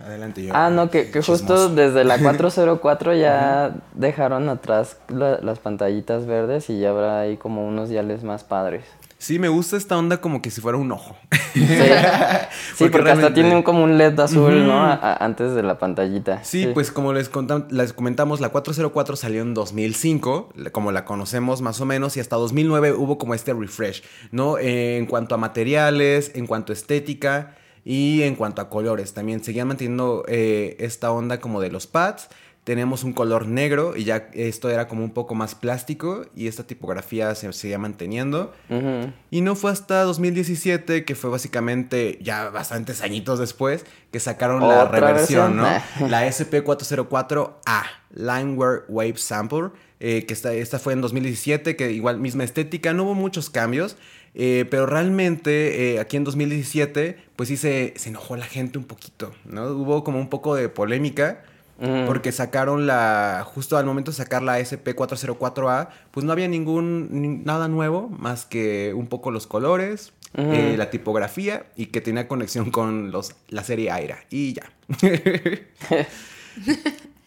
[0.00, 0.52] Adelante yo.
[0.54, 6.80] Ah, no, que, que justo desde la 404 ya dejaron atrás las pantallitas verdes y
[6.80, 8.84] ya habrá ahí como unos diales más padres.
[9.20, 11.14] Sí, me gusta esta onda como que si fuera un ojo.
[11.52, 11.60] Sí,
[12.90, 14.82] porque, hasta tiene como un LED azul, ¿no?
[14.82, 16.42] antes de la pantallita.
[16.42, 17.30] Sí, pues como les,
[17.68, 22.36] les comentamos, la 404 salió en 2005, como la conocemos más o menos, y hasta
[22.36, 24.56] 2009 hubo como este refresh, ¿no?
[24.56, 27.56] Eh, en cuanto a materiales, en cuanto a estética.
[27.84, 32.28] Y en cuanto a colores, también seguían manteniendo eh, esta onda como de los pads.
[32.64, 36.64] Tenemos un color negro y ya esto era como un poco más plástico y esta
[36.64, 38.52] tipografía se seguía manteniendo.
[39.30, 44.84] Y no fue hasta 2017, que fue básicamente ya bastantes añitos después, que sacaron la
[44.84, 45.62] reversión, ¿no?
[45.62, 47.82] la SP404A,
[48.14, 53.04] Lineware Wave Sample, eh, que esta, esta fue en 2017, que igual misma estética, no
[53.04, 53.96] hubo muchos cambios.
[54.34, 59.32] Eh, pero realmente eh, aquí en 2017, pues sí se, enojó la gente un poquito,
[59.44, 59.66] ¿no?
[59.70, 61.44] Hubo como un poco de polémica.
[62.06, 63.42] Porque sacaron la.
[63.54, 67.42] Justo al momento de sacar la SP404A, pues no había ningún.
[67.46, 72.70] nada nuevo más que un poco los colores, eh, la tipografía y que tenía conexión
[72.70, 74.18] con los, la serie Aira.
[74.28, 74.70] Y ya.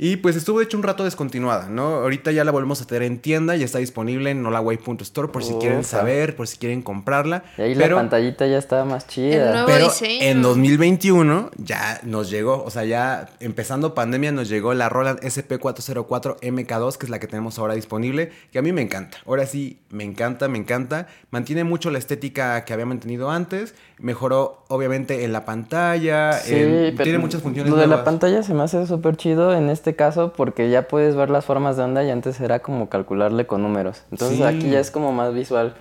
[0.03, 1.85] Y pues estuvo hecho un rato descontinuada, ¿no?
[1.85, 5.53] Ahorita ya la volvemos a tener en tienda, ya está disponible en nolaway.store por si
[5.53, 7.45] quieren saber, por si quieren comprarla.
[7.57, 9.65] Y ahí la pantallita ya estaba más chida.
[9.65, 15.21] Pero en 2021 ya nos llegó, o sea, ya empezando pandemia nos llegó la Roland
[15.21, 19.19] SP404 MK2, que es la que tenemos ahora disponible, que a mí me encanta.
[19.25, 21.07] Ahora sí, me encanta, me encanta.
[21.31, 27.41] Mantiene mucho la estética que había mantenido antes, mejoró obviamente en la pantalla, tiene muchas
[27.41, 27.71] funciones.
[27.71, 30.87] Lo de la pantalla se me hace súper chido en este este caso porque ya
[30.87, 34.01] puedes ver las formas de onda y antes era como calcularle con números.
[34.11, 35.75] Entonces aquí ya es como más visual.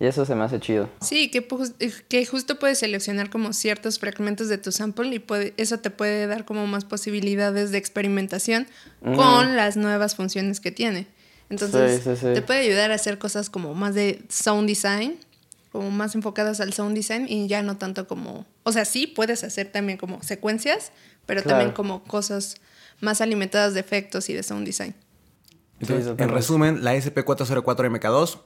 [0.00, 0.88] Y eso se me hace chido.
[1.00, 1.46] Sí, que,
[2.08, 6.28] que justo puedes seleccionar como ciertos fragmentos de tu sample y puede, eso te puede
[6.28, 8.68] dar como más posibilidades de experimentación
[9.02, 11.08] con las nuevas funciones que tiene.
[11.50, 15.18] Entonces, te puede ayudar a hacer cosas como más de sound design,
[15.72, 19.42] como más enfocadas al sound design y ya no tanto como, o sea, sí puedes
[19.42, 20.92] hacer también como secuencias,
[21.26, 22.56] pero también como cosas
[23.00, 24.94] más alimentadas de efectos y de sound design.
[25.80, 28.38] En resumen, la SP404MK2,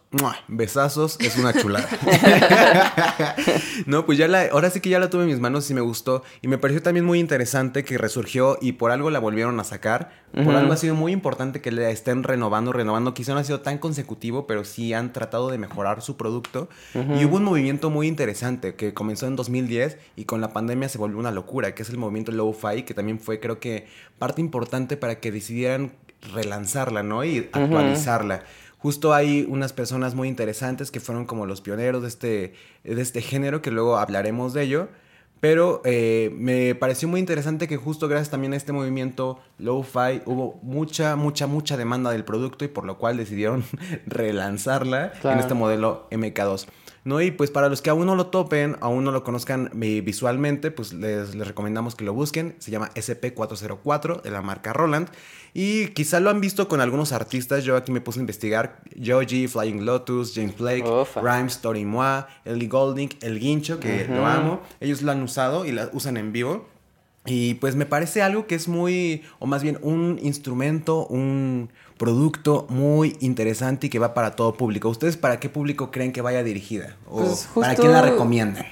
[0.48, 1.88] besazos, es una chulada.
[3.86, 5.80] no, pues ya la, ahora sí que ya la tuve en mis manos y me
[5.80, 6.22] gustó.
[6.42, 10.20] Y me pareció también muy interesante que resurgió y por algo la volvieron a sacar.
[10.32, 13.12] Por algo ha sido muy importante que la estén renovando, renovando.
[13.12, 16.68] Quizá no ha sido tan consecutivo, pero sí han tratado de mejorar su producto.
[16.94, 20.98] Y hubo un movimiento muy interesante que comenzó en 2010 y con la pandemia se
[20.98, 23.86] volvió una locura, que es el movimiento Low-Fi, que también fue creo que
[24.18, 25.92] parte importante para que decidieran
[26.32, 27.24] relanzarla, ¿no?
[27.24, 28.44] Y actualizarla.
[28.78, 33.22] Justo hay unas personas muy interesantes que fueron como los pioneros de este, de este
[33.22, 34.88] género, que luego hablaremos de ello.
[35.42, 40.60] Pero eh, me pareció muy interesante que justo gracias también a este movimiento Lo-Fi hubo
[40.62, 43.64] mucha, mucha, mucha demanda del producto y por lo cual decidieron
[44.06, 46.66] relanzarla en este modelo MK2.
[47.04, 47.20] ¿No?
[47.20, 50.70] Y pues para los que aún no lo topen, aún no lo conozcan eh, visualmente,
[50.70, 52.54] pues les, les, recomendamos que lo busquen.
[52.58, 55.08] Se llama SP404 de la marca Roland.
[55.54, 57.64] Y quizá lo han visto con algunos artistas.
[57.64, 58.80] Yo aquí me puse a investigar.
[59.02, 60.84] Joji, Flying Lotus, James Blake,
[61.16, 64.62] Rhymes, Tori Moi, Ellie Golding, El Guincho, que lo amo.
[64.80, 66.68] Ellos lo han usado y la usan en vivo.
[67.24, 71.70] Y pues me parece algo que es muy, o más bien un instrumento, un
[72.02, 74.88] producto muy interesante y que va para todo público.
[74.88, 76.96] ¿Ustedes para qué público creen que vaya dirigida?
[77.08, 78.66] ¿O pues para quién la recomiendan?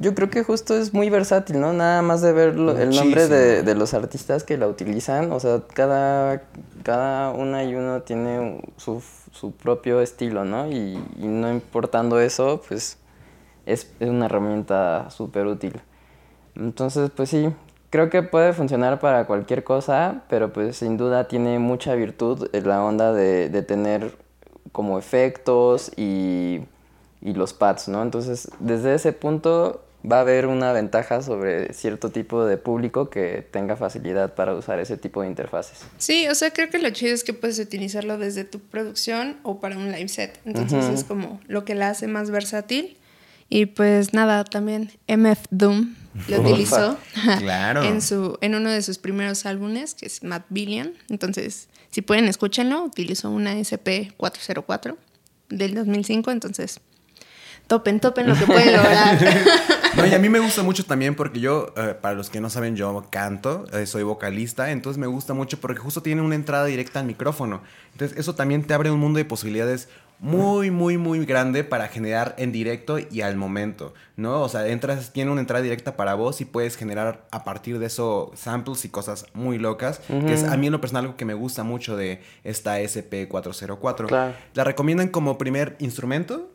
[0.00, 1.72] yo creo que justo es muy versátil, ¿no?
[1.72, 5.38] Nada más de ver lo- el nombre de, de los artistas que la utilizan, o
[5.38, 6.42] sea, cada,
[6.82, 9.00] cada una y uno tiene su,
[9.32, 10.68] su propio estilo, ¿no?
[10.70, 12.98] Y, y no importando eso, pues
[13.64, 15.80] es, es una herramienta súper útil.
[16.56, 17.48] Entonces, pues sí,
[17.90, 22.68] creo que puede funcionar para cualquier cosa, pero pues sin duda tiene mucha virtud en
[22.68, 24.12] la onda de, de tener
[24.72, 26.60] como efectos y,
[27.22, 28.02] y los pads, ¿no?
[28.02, 33.46] Entonces, desde ese punto va a haber una ventaja sobre cierto tipo de público que
[33.50, 35.80] tenga facilidad para usar ese tipo de interfaces.
[35.98, 39.58] Sí, o sea, creo que lo chido es que puedes utilizarlo desde tu producción o
[39.60, 40.38] para un live set.
[40.44, 42.96] Entonces es como lo que la hace más versátil.
[43.48, 45.94] Y pues nada, también MF Doom
[46.28, 46.98] lo utilizó
[47.38, 47.82] Claro.
[47.84, 50.92] en, su, en uno de sus primeros álbumes, que es Matt Billion.
[51.08, 52.82] Entonces, si pueden, escúchenlo.
[52.82, 54.96] Utilizó una SP404
[55.48, 56.30] del 2005.
[56.30, 56.80] Entonces,
[57.66, 59.18] topen, topen lo que pueden lograr.
[59.96, 62.50] No, y a mí me gusta mucho también porque yo, eh, para los que no
[62.50, 66.66] saben, yo canto, eh, soy vocalista, entonces me gusta mucho porque justo tiene una entrada
[66.66, 67.62] directa al micrófono.
[67.92, 72.34] Entonces eso también te abre un mundo de posibilidades muy, muy, muy grande para generar
[72.38, 74.42] en directo y al momento, ¿no?
[74.42, 77.86] O sea, entras, tiene una entrada directa para vos y puedes generar a partir de
[77.86, 81.24] eso samples y cosas muy locas, que es a mí en lo personal algo que
[81.24, 84.06] me gusta mucho de esta SP404.
[84.06, 84.34] Claro.
[84.54, 86.50] ¿La recomiendan como primer instrumento?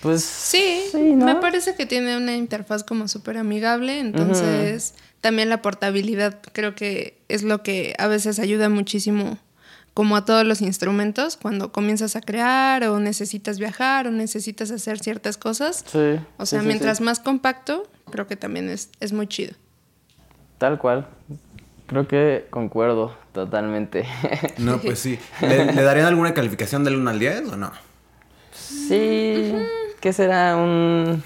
[0.00, 1.26] Pues Sí, ¿no?
[1.26, 7.18] me parece que tiene una interfaz como súper amigable, entonces también la portabilidad creo que
[7.28, 9.38] es lo que a veces ayuda muchísimo
[9.94, 14.98] como a todos los instrumentos cuando comienzas a crear o necesitas viajar o necesitas hacer
[14.98, 15.84] ciertas cosas.
[15.86, 16.18] Sí.
[16.36, 17.04] O sea, sí, mientras sí.
[17.04, 19.54] más compacto, creo que también es, es muy chido.
[20.58, 21.08] Tal cual.
[21.86, 24.06] Creo que concuerdo totalmente.
[24.58, 25.18] No, pues sí.
[25.40, 27.72] ¿Le, le darían alguna calificación del 1 al 10 o no?
[28.52, 29.52] sí.
[30.00, 30.56] ¿Qué será?
[30.56, 31.22] ¿Un,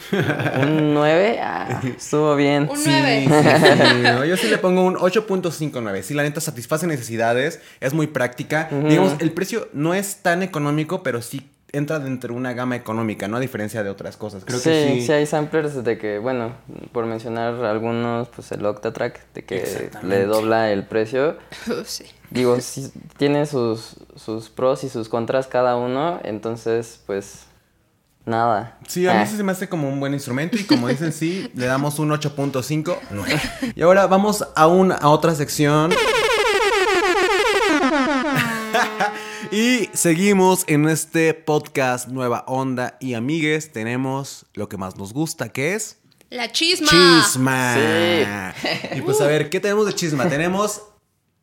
[0.62, 1.38] un 9?
[1.40, 2.68] Ah, estuvo bien.
[2.68, 3.26] Un Sí, 9.
[3.28, 6.02] sí, sí, no, yo sí le pongo un 8.59.
[6.02, 8.68] Sí, la neta satisface necesidades, es muy práctica.
[8.70, 13.26] Digamos, el precio no es tan económico, pero sí entra dentro de una gama económica,
[13.28, 13.37] ¿no?
[13.37, 14.44] A diferencia de otras cosas.
[14.44, 15.06] Creo sí, que sí.
[15.06, 16.52] sí hay samplers de que, bueno,
[16.92, 21.37] por mencionar algunos, pues el Octatrack, de que le dobla el precio.
[21.84, 22.04] sí.
[22.30, 27.46] Digo, sí, tiene sus, sus pros y sus contras cada uno, entonces, pues,
[28.26, 28.78] nada.
[28.87, 31.50] Sí, a mí sí se me hace como un buen instrumento y como dicen, sí,
[31.54, 32.96] le damos un 8.5.
[33.10, 33.40] nueve.
[33.74, 35.92] Y ahora vamos a, un, a otra sección.
[39.50, 43.72] y seguimos en este podcast Nueva Onda y amigues.
[43.72, 45.98] Tenemos lo que más nos gusta, que es...
[46.30, 46.88] La chisma.
[46.88, 47.74] Chisma.
[47.74, 48.96] Sí.
[48.96, 50.28] Y pues a ver, ¿qué tenemos de chisma?
[50.28, 50.82] Tenemos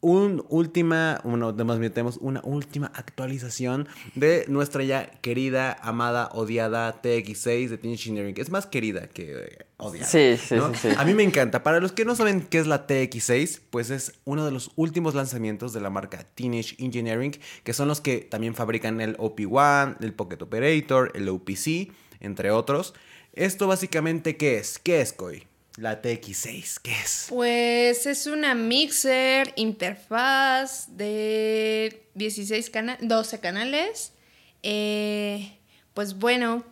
[0.02, 7.02] un última, bueno, más bien tenemos una última actualización de nuestra ya querida, amada, odiada
[7.02, 8.36] TX6 de Teenage Engineering.
[8.38, 10.08] Es más querida que eh, odiada.
[10.08, 10.74] Sí, sí, ¿no?
[10.74, 10.96] sí, sí.
[10.98, 11.62] A mí me encanta.
[11.62, 15.14] Para los que no saben qué es la TX6, pues es uno de los últimos
[15.14, 20.14] lanzamientos de la marca Teenage Engineering, que son los que también fabrican el OP1, el
[20.14, 22.96] Pocket Operator, el OPC, entre otros.
[23.34, 24.80] Esto básicamente, ¿qué es?
[24.80, 25.51] ¿Qué es, Koi?
[25.82, 27.26] La TX6, ¿qué es?
[27.28, 34.14] Pues es una mixer interfaz de 16 canales, 12 canales.
[34.62, 35.58] Eh,
[35.96, 36.64] pues bueno,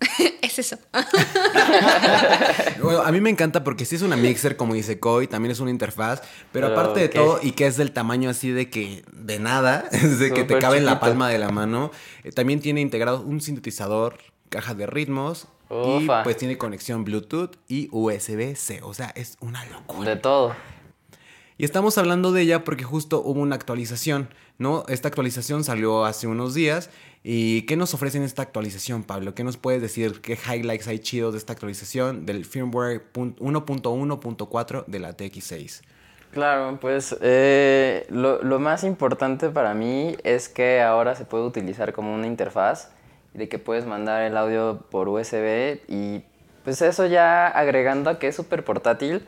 [0.42, 0.76] es eso.
[2.82, 5.60] Bueno, a mí me encanta porque sí es una mixer, como dice Koi, también es
[5.60, 9.04] una interfaz, pero, Pero, aparte de todo, y que es del tamaño así de que,
[9.12, 11.92] de nada, es de que te cabe en la palma de la mano,
[12.24, 17.88] eh, también tiene integrado un sintetizador, caja de ritmos, y pues tiene conexión Bluetooth y
[17.92, 20.10] USB-C, o sea, es una locura.
[20.10, 20.54] De todo.
[21.58, 24.84] Y estamos hablando de ella porque justo hubo una actualización, ¿no?
[24.88, 26.90] Esta actualización salió hace unos días.
[27.24, 29.34] ¿Y qué nos ofrecen esta actualización, Pablo?
[29.34, 30.20] ¿Qué nos puedes decir?
[30.22, 35.82] ¿Qué highlights hay chidos de esta actualización del firmware pun- 1.1.4 de la TX6?
[36.32, 41.92] Claro, pues eh, lo, lo más importante para mí es que ahora se puede utilizar
[41.92, 42.90] como una interfaz
[43.34, 46.24] de que puedes mandar el audio por USB y
[46.64, 49.26] pues eso ya agregando a que es súper portátil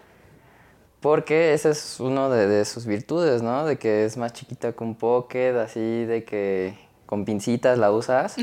[1.01, 3.67] porque ese es uno de, de sus virtudes, ¿no?
[3.67, 8.37] De que es más chiquita que un Pocket, así de que con pincitas la usas.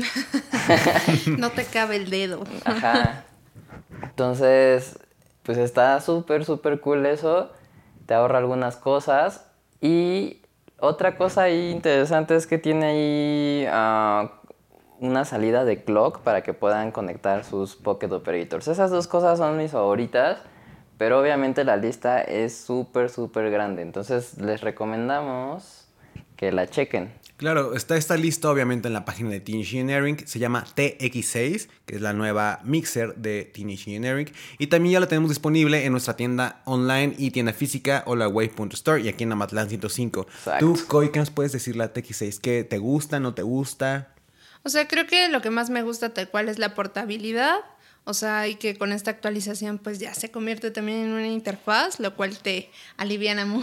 [1.38, 2.44] no te cabe el dedo.
[2.64, 3.24] Ajá.
[4.02, 4.96] Entonces,
[5.42, 7.50] pues está súper, súper cool eso.
[8.06, 9.44] Te ahorra algunas cosas.
[9.80, 10.42] Y
[10.78, 14.40] otra cosa ahí interesante es que tiene ahí ah,
[15.02, 18.68] una salida de clock para que puedan conectar sus Pocket Operators.
[18.68, 20.38] Esas dos cosas son mis favoritas.
[21.02, 23.82] Pero obviamente la lista es súper, súper grande.
[23.82, 25.88] Entonces les recomendamos
[26.36, 27.10] que la chequen.
[27.38, 30.16] Claro, está, está listo obviamente en la página de Teenage Engineering.
[30.26, 34.30] Se llama TX6, que es la nueva mixer de Teenage Engineering.
[34.58, 39.08] Y también ya la tenemos disponible en nuestra tienda online y tienda física holawave.store y
[39.08, 40.20] aquí en Amatlán 105.
[40.20, 40.64] Exacto.
[40.64, 42.38] Tú, Koi, ¿qué nos puedes decir la TX6?
[42.40, 44.14] ¿Qué te gusta, no te gusta?
[44.64, 47.56] O sea, creo que lo que más me gusta tal cual es la portabilidad.
[48.04, 52.00] O sea, y que con esta actualización pues ya se convierte también en una interfaz,
[52.00, 53.62] lo cual te aliviana muy,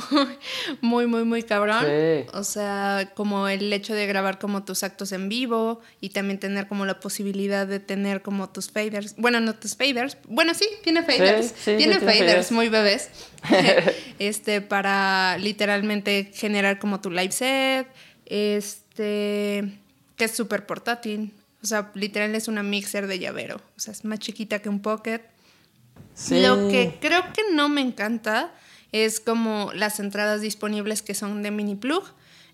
[0.80, 1.86] muy, muy, muy cabrón.
[1.86, 2.26] Sí.
[2.34, 6.70] O sea, como el hecho de grabar como tus actos en vivo y también tener
[6.70, 9.16] como la posibilidad de tener como tus faders.
[9.18, 10.16] Bueno, no tus faders.
[10.30, 11.48] Bueno, sí, tiene faders.
[11.48, 12.54] sí, sí, tiene faders.
[12.54, 13.10] muy bebés.
[14.20, 17.88] este, para literalmente generar como tu live set.
[18.26, 19.79] Este,
[20.20, 21.34] que es súper portátil.
[21.64, 23.56] O sea, literal es una mixer de llavero.
[23.76, 25.22] O sea, es más chiquita que un pocket.
[26.14, 26.40] Sí.
[26.42, 28.52] Lo que creo que no me encanta
[28.92, 32.04] es como las entradas disponibles que son de mini plug.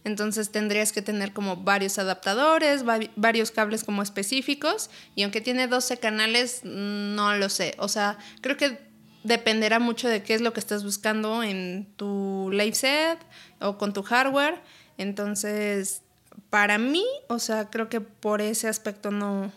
[0.03, 4.89] Entonces tendrías que tener como varios adaptadores, va- varios cables como específicos.
[5.15, 7.73] Y aunque tiene 12 canales, no lo sé.
[7.79, 8.77] O sea, creo que
[9.23, 13.17] dependerá mucho de qué es lo que estás buscando en tu live set
[13.59, 14.61] o con tu hardware.
[14.99, 16.01] Entonces,
[16.49, 19.51] para mí, o sea, creo que por ese aspecto no,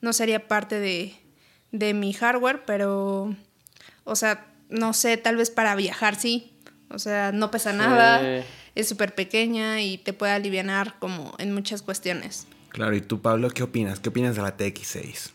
[0.00, 1.14] no sería parte de,
[1.72, 3.34] de mi hardware, pero,
[4.04, 6.50] o sea, no sé, tal vez para viajar sí.
[6.90, 7.78] O sea, no pesa Sí.
[7.78, 12.46] nada, es súper pequeña y te puede aliviar como en muchas cuestiones.
[12.68, 14.00] Claro, y tú, Pablo, ¿qué opinas?
[14.00, 15.30] ¿Qué opinas de la TX6?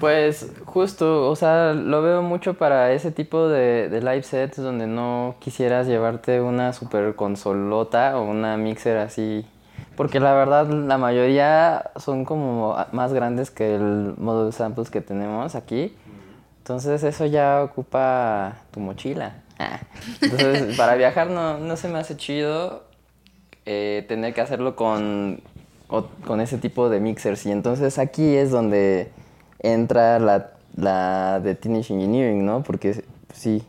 [0.00, 4.86] Pues justo, o sea, lo veo mucho para ese tipo de, de live sets donde
[4.88, 9.46] no quisieras llevarte una super consolota o una mixer así.
[9.96, 15.00] Porque la verdad la mayoría son como más grandes que el modo de samples que
[15.00, 15.94] tenemos aquí.
[16.58, 19.42] Entonces eso ya ocupa tu mochila.
[19.58, 19.80] Ah.
[20.20, 22.84] Entonces para viajar no, no se me hace chido
[23.66, 25.40] eh, tener que hacerlo con,
[25.88, 27.46] o- con ese tipo de mixers.
[27.46, 29.10] Y entonces aquí es donde
[29.60, 32.62] entra la, la de Teenage Engineering, ¿no?
[32.62, 33.62] Porque sí,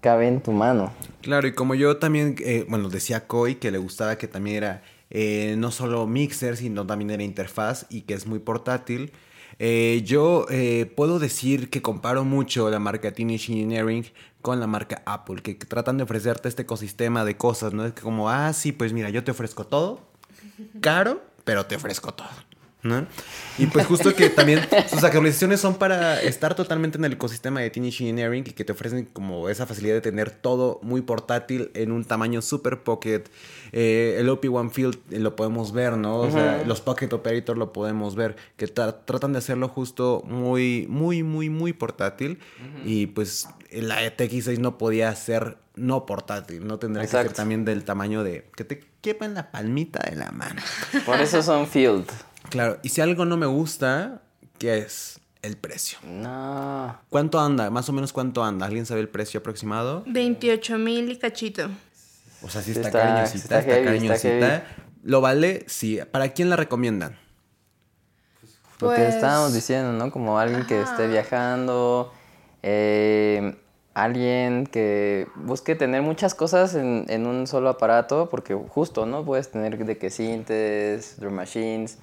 [0.00, 0.92] cabe en tu mano.
[1.22, 4.82] Claro, y como yo también, eh, bueno, decía Koi que le gustaba que también era
[5.14, 9.12] eh, no solo mixer, sino también era interfaz y que es muy portátil.
[9.58, 14.06] eh, yo eh, puedo decir que comparo mucho la marca Teenage Engineering
[14.40, 17.84] con la marca Apple, que tratan de ofrecerte este ecosistema de cosas, ¿no?
[17.84, 20.00] Es que como, ah, sí, pues mira, yo te ofrezco todo,
[20.80, 22.28] caro, pero te ofrezco todo.
[22.82, 23.06] ¿No?
[23.58, 27.70] Y pues justo que también sus actualizaciones son para estar totalmente en el ecosistema de
[27.70, 31.92] Teenage Engineering y que te ofrecen como esa facilidad de tener todo muy portátil en
[31.92, 33.24] un tamaño super pocket.
[33.72, 36.18] Eh, el OP1 Field eh, lo podemos ver, ¿no?
[36.18, 40.86] O sea, los Pocket Operator lo podemos ver, que tra- tratan de hacerlo justo muy,
[40.88, 42.38] muy, muy, muy portátil.
[42.84, 47.84] Y pues la TX6 no podía ser no portátil, no tendría que ser también del
[47.84, 50.60] tamaño de que te quepa en la palmita de la mano.
[51.06, 52.06] Por eso son Field.
[52.52, 54.20] Claro, y si algo no me gusta,
[54.58, 55.18] ¿qué es?
[55.40, 55.98] El precio.
[56.04, 56.96] No.
[57.08, 57.68] ¿Cuánto anda?
[57.70, 58.66] Más o menos cuánto anda.
[58.66, 60.04] ¿Alguien sabe el precio aproximado?
[60.06, 61.68] 28 mil y cachito.
[62.42, 64.34] O sea, si Sí está, está- cariñosita, está está, heavy, cariñosita.
[64.56, 64.64] está.
[65.02, 65.64] ¿Lo vale?
[65.66, 65.98] Sí.
[66.12, 67.18] ¿Para quién la recomiendan?
[68.80, 70.12] Lo que Pues- estábamos diciendo, ¿no?
[70.12, 72.12] Como alguien que esté viajando,
[72.62, 73.56] eh,
[73.94, 79.24] alguien que busque tener muchas cosas en, en un solo aparato, porque justo, ¿no?
[79.24, 81.98] Puedes tener de que sintes, drum machines,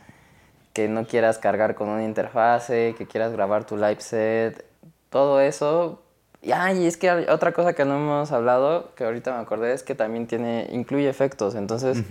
[0.79, 4.63] que no quieras cargar con una interfase, que quieras grabar tu live set,
[5.09, 6.01] todo eso.
[6.41, 9.73] Y, ah, y es que otra cosa que no hemos hablado, que ahorita me acordé,
[9.73, 11.55] es que también tiene, incluye efectos.
[11.55, 12.01] Entonces,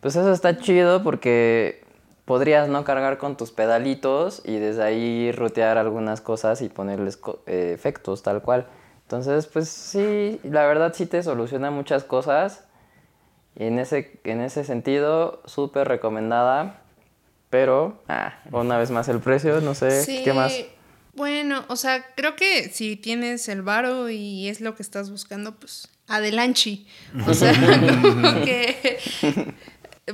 [0.00, 1.84] pues eso está chido porque
[2.24, 7.40] podrías no cargar con tus pedalitos y desde ahí rutear algunas cosas y ponerles co-
[7.46, 8.64] eh, efectos tal cual.
[9.02, 12.64] Entonces, pues sí, la verdad sí te soluciona muchas cosas.
[13.56, 16.80] Y en ese, en ese sentido, súper recomendada.
[17.50, 20.52] Pero, ah, una vez más el precio, no sé, Sí, ¿qué más?
[21.14, 25.54] Bueno, o sea, creo que si tienes el varo y es lo que estás buscando,
[25.54, 26.86] pues adelanchi.
[27.26, 27.52] O sea,
[28.22, 28.98] porque,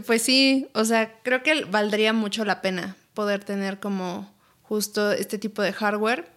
[0.06, 5.38] pues sí, o sea, creo que valdría mucho la pena poder tener como justo este
[5.38, 6.28] tipo de hardware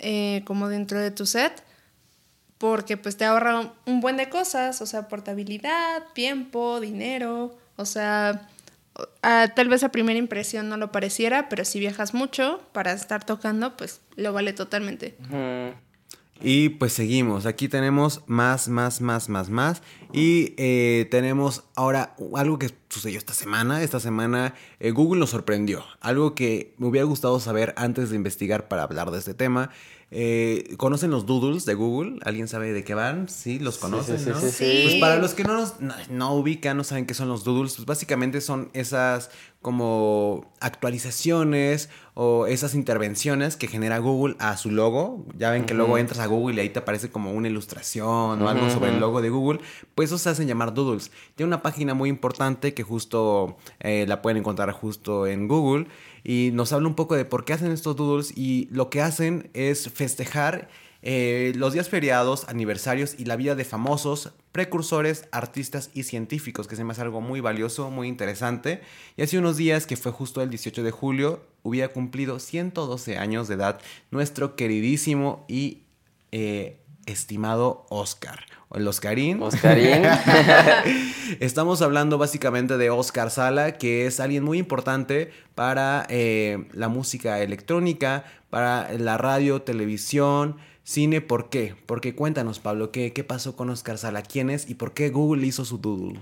[0.00, 1.62] eh, como dentro de tu set.
[2.58, 7.84] Porque pues te ahorra un- un buen de cosas, o sea, portabilidad, tiempo, dinero, o
[7.86, 8.48] sea,
[9.22, 13.24] a- tal vez a primera impresión no lo pareciera, pero si viajas mucho para estar
[13.24, 15.16] tocando, pues lo vale totalmente.
[16.42, 17.44] Y pues seguimos.
[17.44, 19.82] Aquí tenemos más, más, más, más, más.
[20.12, 23.82] Y eh, tenemos ahora algo que sucedió esta semana.
[23.82, 25.84] Esta semana eh, Google nos sorprendió.
[26.00, 29.68] Algo que me hubiera gustado saber antes de investigar para hablar de este tema.
[30.12, 32.18] Eh, ¿Conocen los doodles de Google?
[32.24, 33.28] ¿Alguien sabe de qué van?
[33.28, 34.40] Sí, los conocen, sí, sí, ¿no?
[34.40, 34.80] sí, sí.
[34.82, 37.74] Pues para los que no, nos- no, no ubican, no saben qué son los doodles,
[37.76, 39.30] pues básicamente son esas
[39.62, 45.26] como actualizaciones o esas intervenciones que genera Google a su logo.
[45.38, 48.48] Ya ven que luego entras a Google y ahí te aparece como una ilustración o
[48.48, 49.60] algo sobre el logo de Google.
[49.94, 51.10] Pues eso se hacen llamar doodles.
[51.34, 55.86] Tiene una página muy importante que justo eh, la pueden encontrar justo en Google
[56.24, 59.48] y nos habla un poco de por qué hacen estos doodles y lo que hacen
[59.54, 60.70] es festejar
[61.02, 66.74] eh, los días feriados, aniversarios y la vida de famosos, precursores, artistas y científicos, que
[66.74, 68.80] se me hace algo muy valioso, muy interesante.
[69.18, 73.46] Y hace unos días, que fue justo el 18 de julio, hubiera cumplido 112 años
[73.46, 73.78] de edad
[74.10, 75.82] nuestro queridísimo y
[76.32, 78.46] eh, estimado Oscar.
[78.74, 79.42] El Oscarín.
[79.42, 80.04] Oscarín.
[81.40, 87.40] Estamos hablando básicamente de Oscar Sala, que es alguien muy importante para eh, la música
[87.40, 91.20] electrónica, para la radio, televisión, cine.
[91.20, 91.74] ¿Por qué?
[91.86, 94.22] Porque cuéntanos, Pablo, ¿qué, qué pasó con Oscar Sala?
[94.22, 96.20] ¿Quién es y por qué Google hizo su doodle?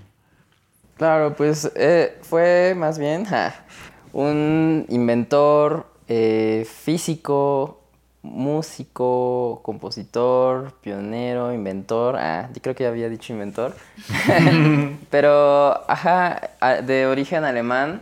[0.97, 3.65] Claro, pues eh, fue más bien ja,
[4.11, 7.78] un inventor, eh, físico,
[8.21, 12.15] músico, compositor, pionero, inventor.
[12.17, 13.73] Ah, yo creo que ya había dicho inventor.
[15.09, 16.51] Pero, ajá,
[16.85, 18.01] de origen alemán,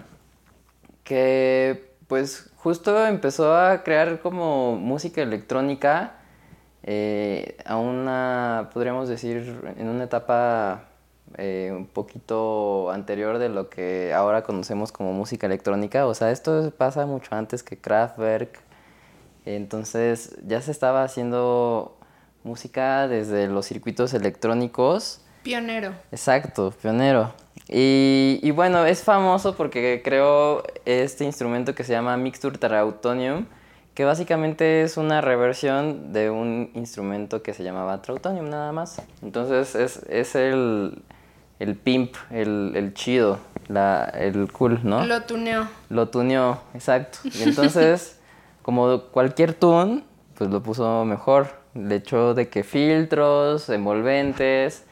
[1.04, 6.14] que pues justo empezó a crear como música electrónica
[6.84, 10.86] eh, a una, podríamos decir, en una etapa
[11.38, 16.08] eh, un poquito anterior de lo que ahora conocemos como música electrónica.
[16.08, 18.67] O sea, esto pasa mucho antes que Kraftwerk.
[19.56, 21.98] Entonces ya se estaba haciendo
[22.44, 25.22] música desde los circuitos electrónicos.
[25.44, 25.94] Pionero.
[26.12, 27.34] Exacto, pionero.
[27.70, 33.46] Y, y bueno, es famoso porque creó este instrumento que se llama Mixture Trautonium,
[33.94, 39.02] que básicamente es una reversión de un instrumento que se llamaba Trautonium nada más.
[39.22, 41.02] Entonces es, es el,
[41.60, 45.06] el pimp, el, el chido, la, el cool, ¿no?
[45.06, 45.68] Lo tuneó.
[45.90, 47.20] Lo tuneó, exacto.
[47.24, 48.17] Y entonces,
[48.68, 50.04] como cualquier tune,
[50.38, 51.48] pues lo puso mejor.
[51.74, 54.86] Le echó de que filtros, envolventes,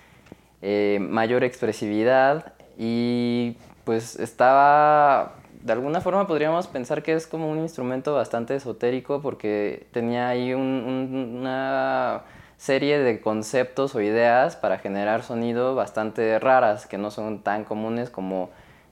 [0.61, 7.59] eh, mayor expresividad y pues estaba, de alguna forma podríamos pensar que es como un
[7.59, 12.21] instrumento bastante esotérico porque tenía ahí un- un- una
[12.55, 18.09] serie de conceptos o ideas para generar sonido bastante raras que no son tan comunes
[18.09, 18.51] como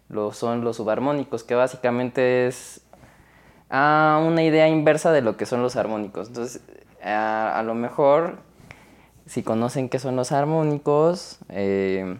[0.10, 2.83] lo son los subarmónicos, que básicamente es
[3.74, 6.30] ah, una idea inversa de lo que son los armónicos.
[6.30, 6.62] Entonces,
[7.04, 8.38] a, a lo mejor,
[9.28, 12.18] si conocen qué son los armónicos, eh,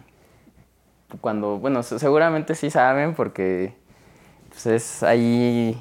[1.20, 3.74] cuando, bueno, se- seguramente sí saben porque
[4.50, 5.78] pues, es ahí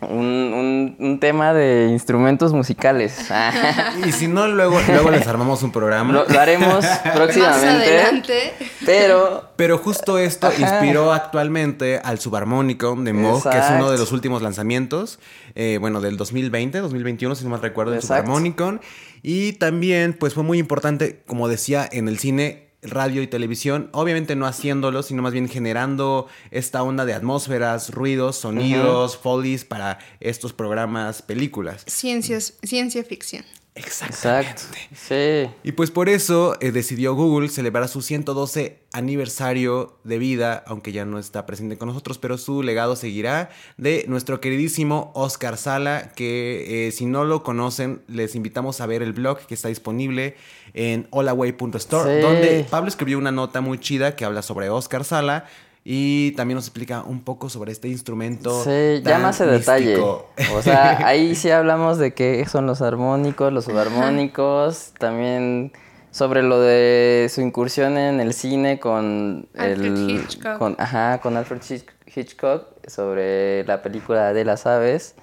[0.00, 3.16] un, un- un tema de instrumentos musicales.
[4.06, 6.12] Y si no, luego, luego les armamos un programa.
[6.12, 7.98] lo, lo haremos Más próximamente.
[8.00, 8.52] adelante.
[8.84, 10.60] Pero Pero justo esto Ajá.
[10.60, 15.18] inspiró actualmente al subharmónico de Moog, que es uno de los últimos lanzamientos,
[15.54, 18.24] eh, bueno, del 2020, 2021, si no mal recuerdo, el Exacto.
[18.26, 18.80] subharmónico.
[19.22, 24.36] Y también, pues fue muy importante, como decía, en el cine, radio y televisión, obviamente
[24.36, 30.52] no haciéndolo, sino más bien generando esta onda de atmósferas, ruidos, sonidos, follies para estos
[30.52, 31.84] programas, películas.
[31.86, 33.44] Ciencias, ciencia ficción.
[33.74, 34.50] Exactamente.
[34.50, 34.62] Exacto.
[34.94, 35.50] Sí.
[35.62, 41.06] Y pues por eso eh, decidió Google celebrar su 112 aniversario de vida, aunque ya
[41.06, 43.48] no está presente con nosotros, pero su legado seguirá
[43.78, 49.02] de nuestro queridísimo Oscar Sala, que eh, si no lo conocen, les invitamos a ver
[49.02, 50.36] el blog que está disponible
[50.74, 52.22] en holaway.store, Sí.
[52.22, 55.46] donde Pablo escribió una nota muy chida que habla sobre Oscar Sala.
[55.84, 58.62] Y también nos explica un poco sobre este instrumento.
[58.62, 59.98] Sí, ya más de detalle.
[60.00, 65.72] O sea, ahí sí hablamos de qué son los armónicos, los subarmónicos, también
[66.12, 70.58] sobre lo de su incursión en el cine con Alfred el Hitchcock.
[70.58, 75.16] con ajá, con Alfred Hitch- Hitchcock sobre la película de las aves.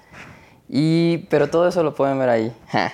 [0.68, 2.52] Y pero todo eso lo pueden ver ahí.
[2.68, 2.92] Ja.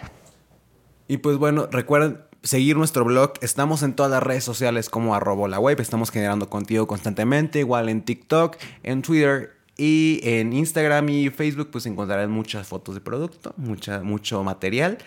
[1.08, 3.32] Y pues bueno, recuerden seguir nuestro blog.
[3.40, 5.80] Estamos en todas las redes sociales como arroba la web.
[5.80, 7.58] Estamos generando contenido constantemente.
[7.58, 13.00] Igual en TikTok, en Twitter y en Instagram y Facebook pues encontrarán muchas fotos de
[13.00, 14.98] producto, mucha, mucho material.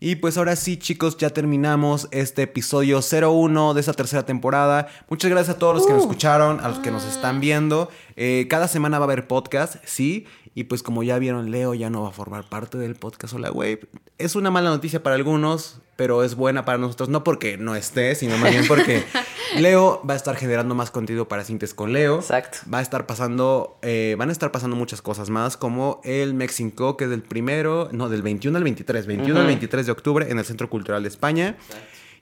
[0.00, 4.86] Y pues ahora sí, chicos, ya terminamos este episodio 01 de esta tercera temporada.
[5.08, 7.90] Muchas gracias a todos los que nos escucharon, a los que nos están viendo.
[8.14, 10.26] Eh, cada semana va a haber podcast, sí.
[10.58, 13.52] Y pues como ya vieron, Leo ya no va a formar parte del podcast Hola
[13.52, 13.82] Wave.
[14.18, 17.08] Es una mala noticia para algunos, pero es buena para nosotros.
[17.08, 19.04] No porque no esté, sino más bien porque
[19.56, 22.16] Leo va a estar generando más contenido para Cintes con Leo.
[22.16, 22.58] Exacto.
[22.74, 26.96] Va a estar pasando, eh, van a estar pasando muchas cosas más, como el Mexico,
[26.96, 30.40] que es del primero, no, del 21 al 23, 21 al 23 de octubre en
[30.40, 31.56] el Centro Cultural de España.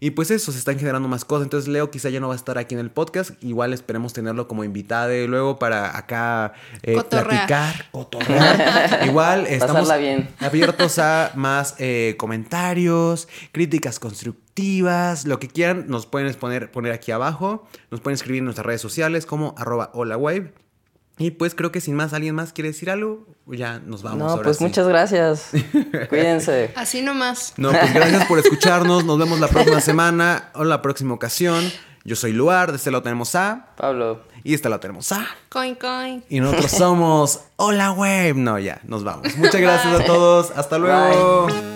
[0.00, 1.44] Y pues eso, se están generando más cosas.
[1.44, 3.42] Entonces Leo quizá ya no va a estar aquí en el podcast.
[3.42, 9.00] Igual esperemos tenerlo como invitado luego para acá eh, platicar, cotorrear.
[9.06, 10.28] Igual estamos bien.
[10.40, 17.12] abiertos a más eh, comentarios, críticas constructivas, lo que quieran, nos pueden poner, poner aquí
[17.12, 17.66] abajo.
[17.90, 20.52] Nos pueden escribir en nuestras redes sociales como arroba holawave.
[21.18, 23.26] Y pues creo que sin más, ¿alguien más quiere decir algo?
[23.46, 24.18] Ya nos vamos.
[24.18, 24.64] No, ahora pues sí.
[24.64, 25.50] muchas gracias.
[26.08, 26.72] Cuídense.
[26.76, 27.54] Así nomás.
[27.56, 29.04] No, pues gracias por escucharnos.
[29.04, 31.64] Nos vemos la próxima semana o la próxima ocasión.
[32.04, 33.70] Yo soy Luar, de este lado tenemos a.
[33.76, 34.22] Pablo.
[34.44, 35.26] Y de este lado tenemos a.
[35.48, 36.22] Coin, coin.
[36.28, 38.36] Y nosotros somos Hola Web.
[38.36, 39.36] No, ya, nos vamos.
[39.38, 40.52] Muchas gracias a todos.
[40.54, 41.46] Hasta luego.
[41.46, 41.75] Bye.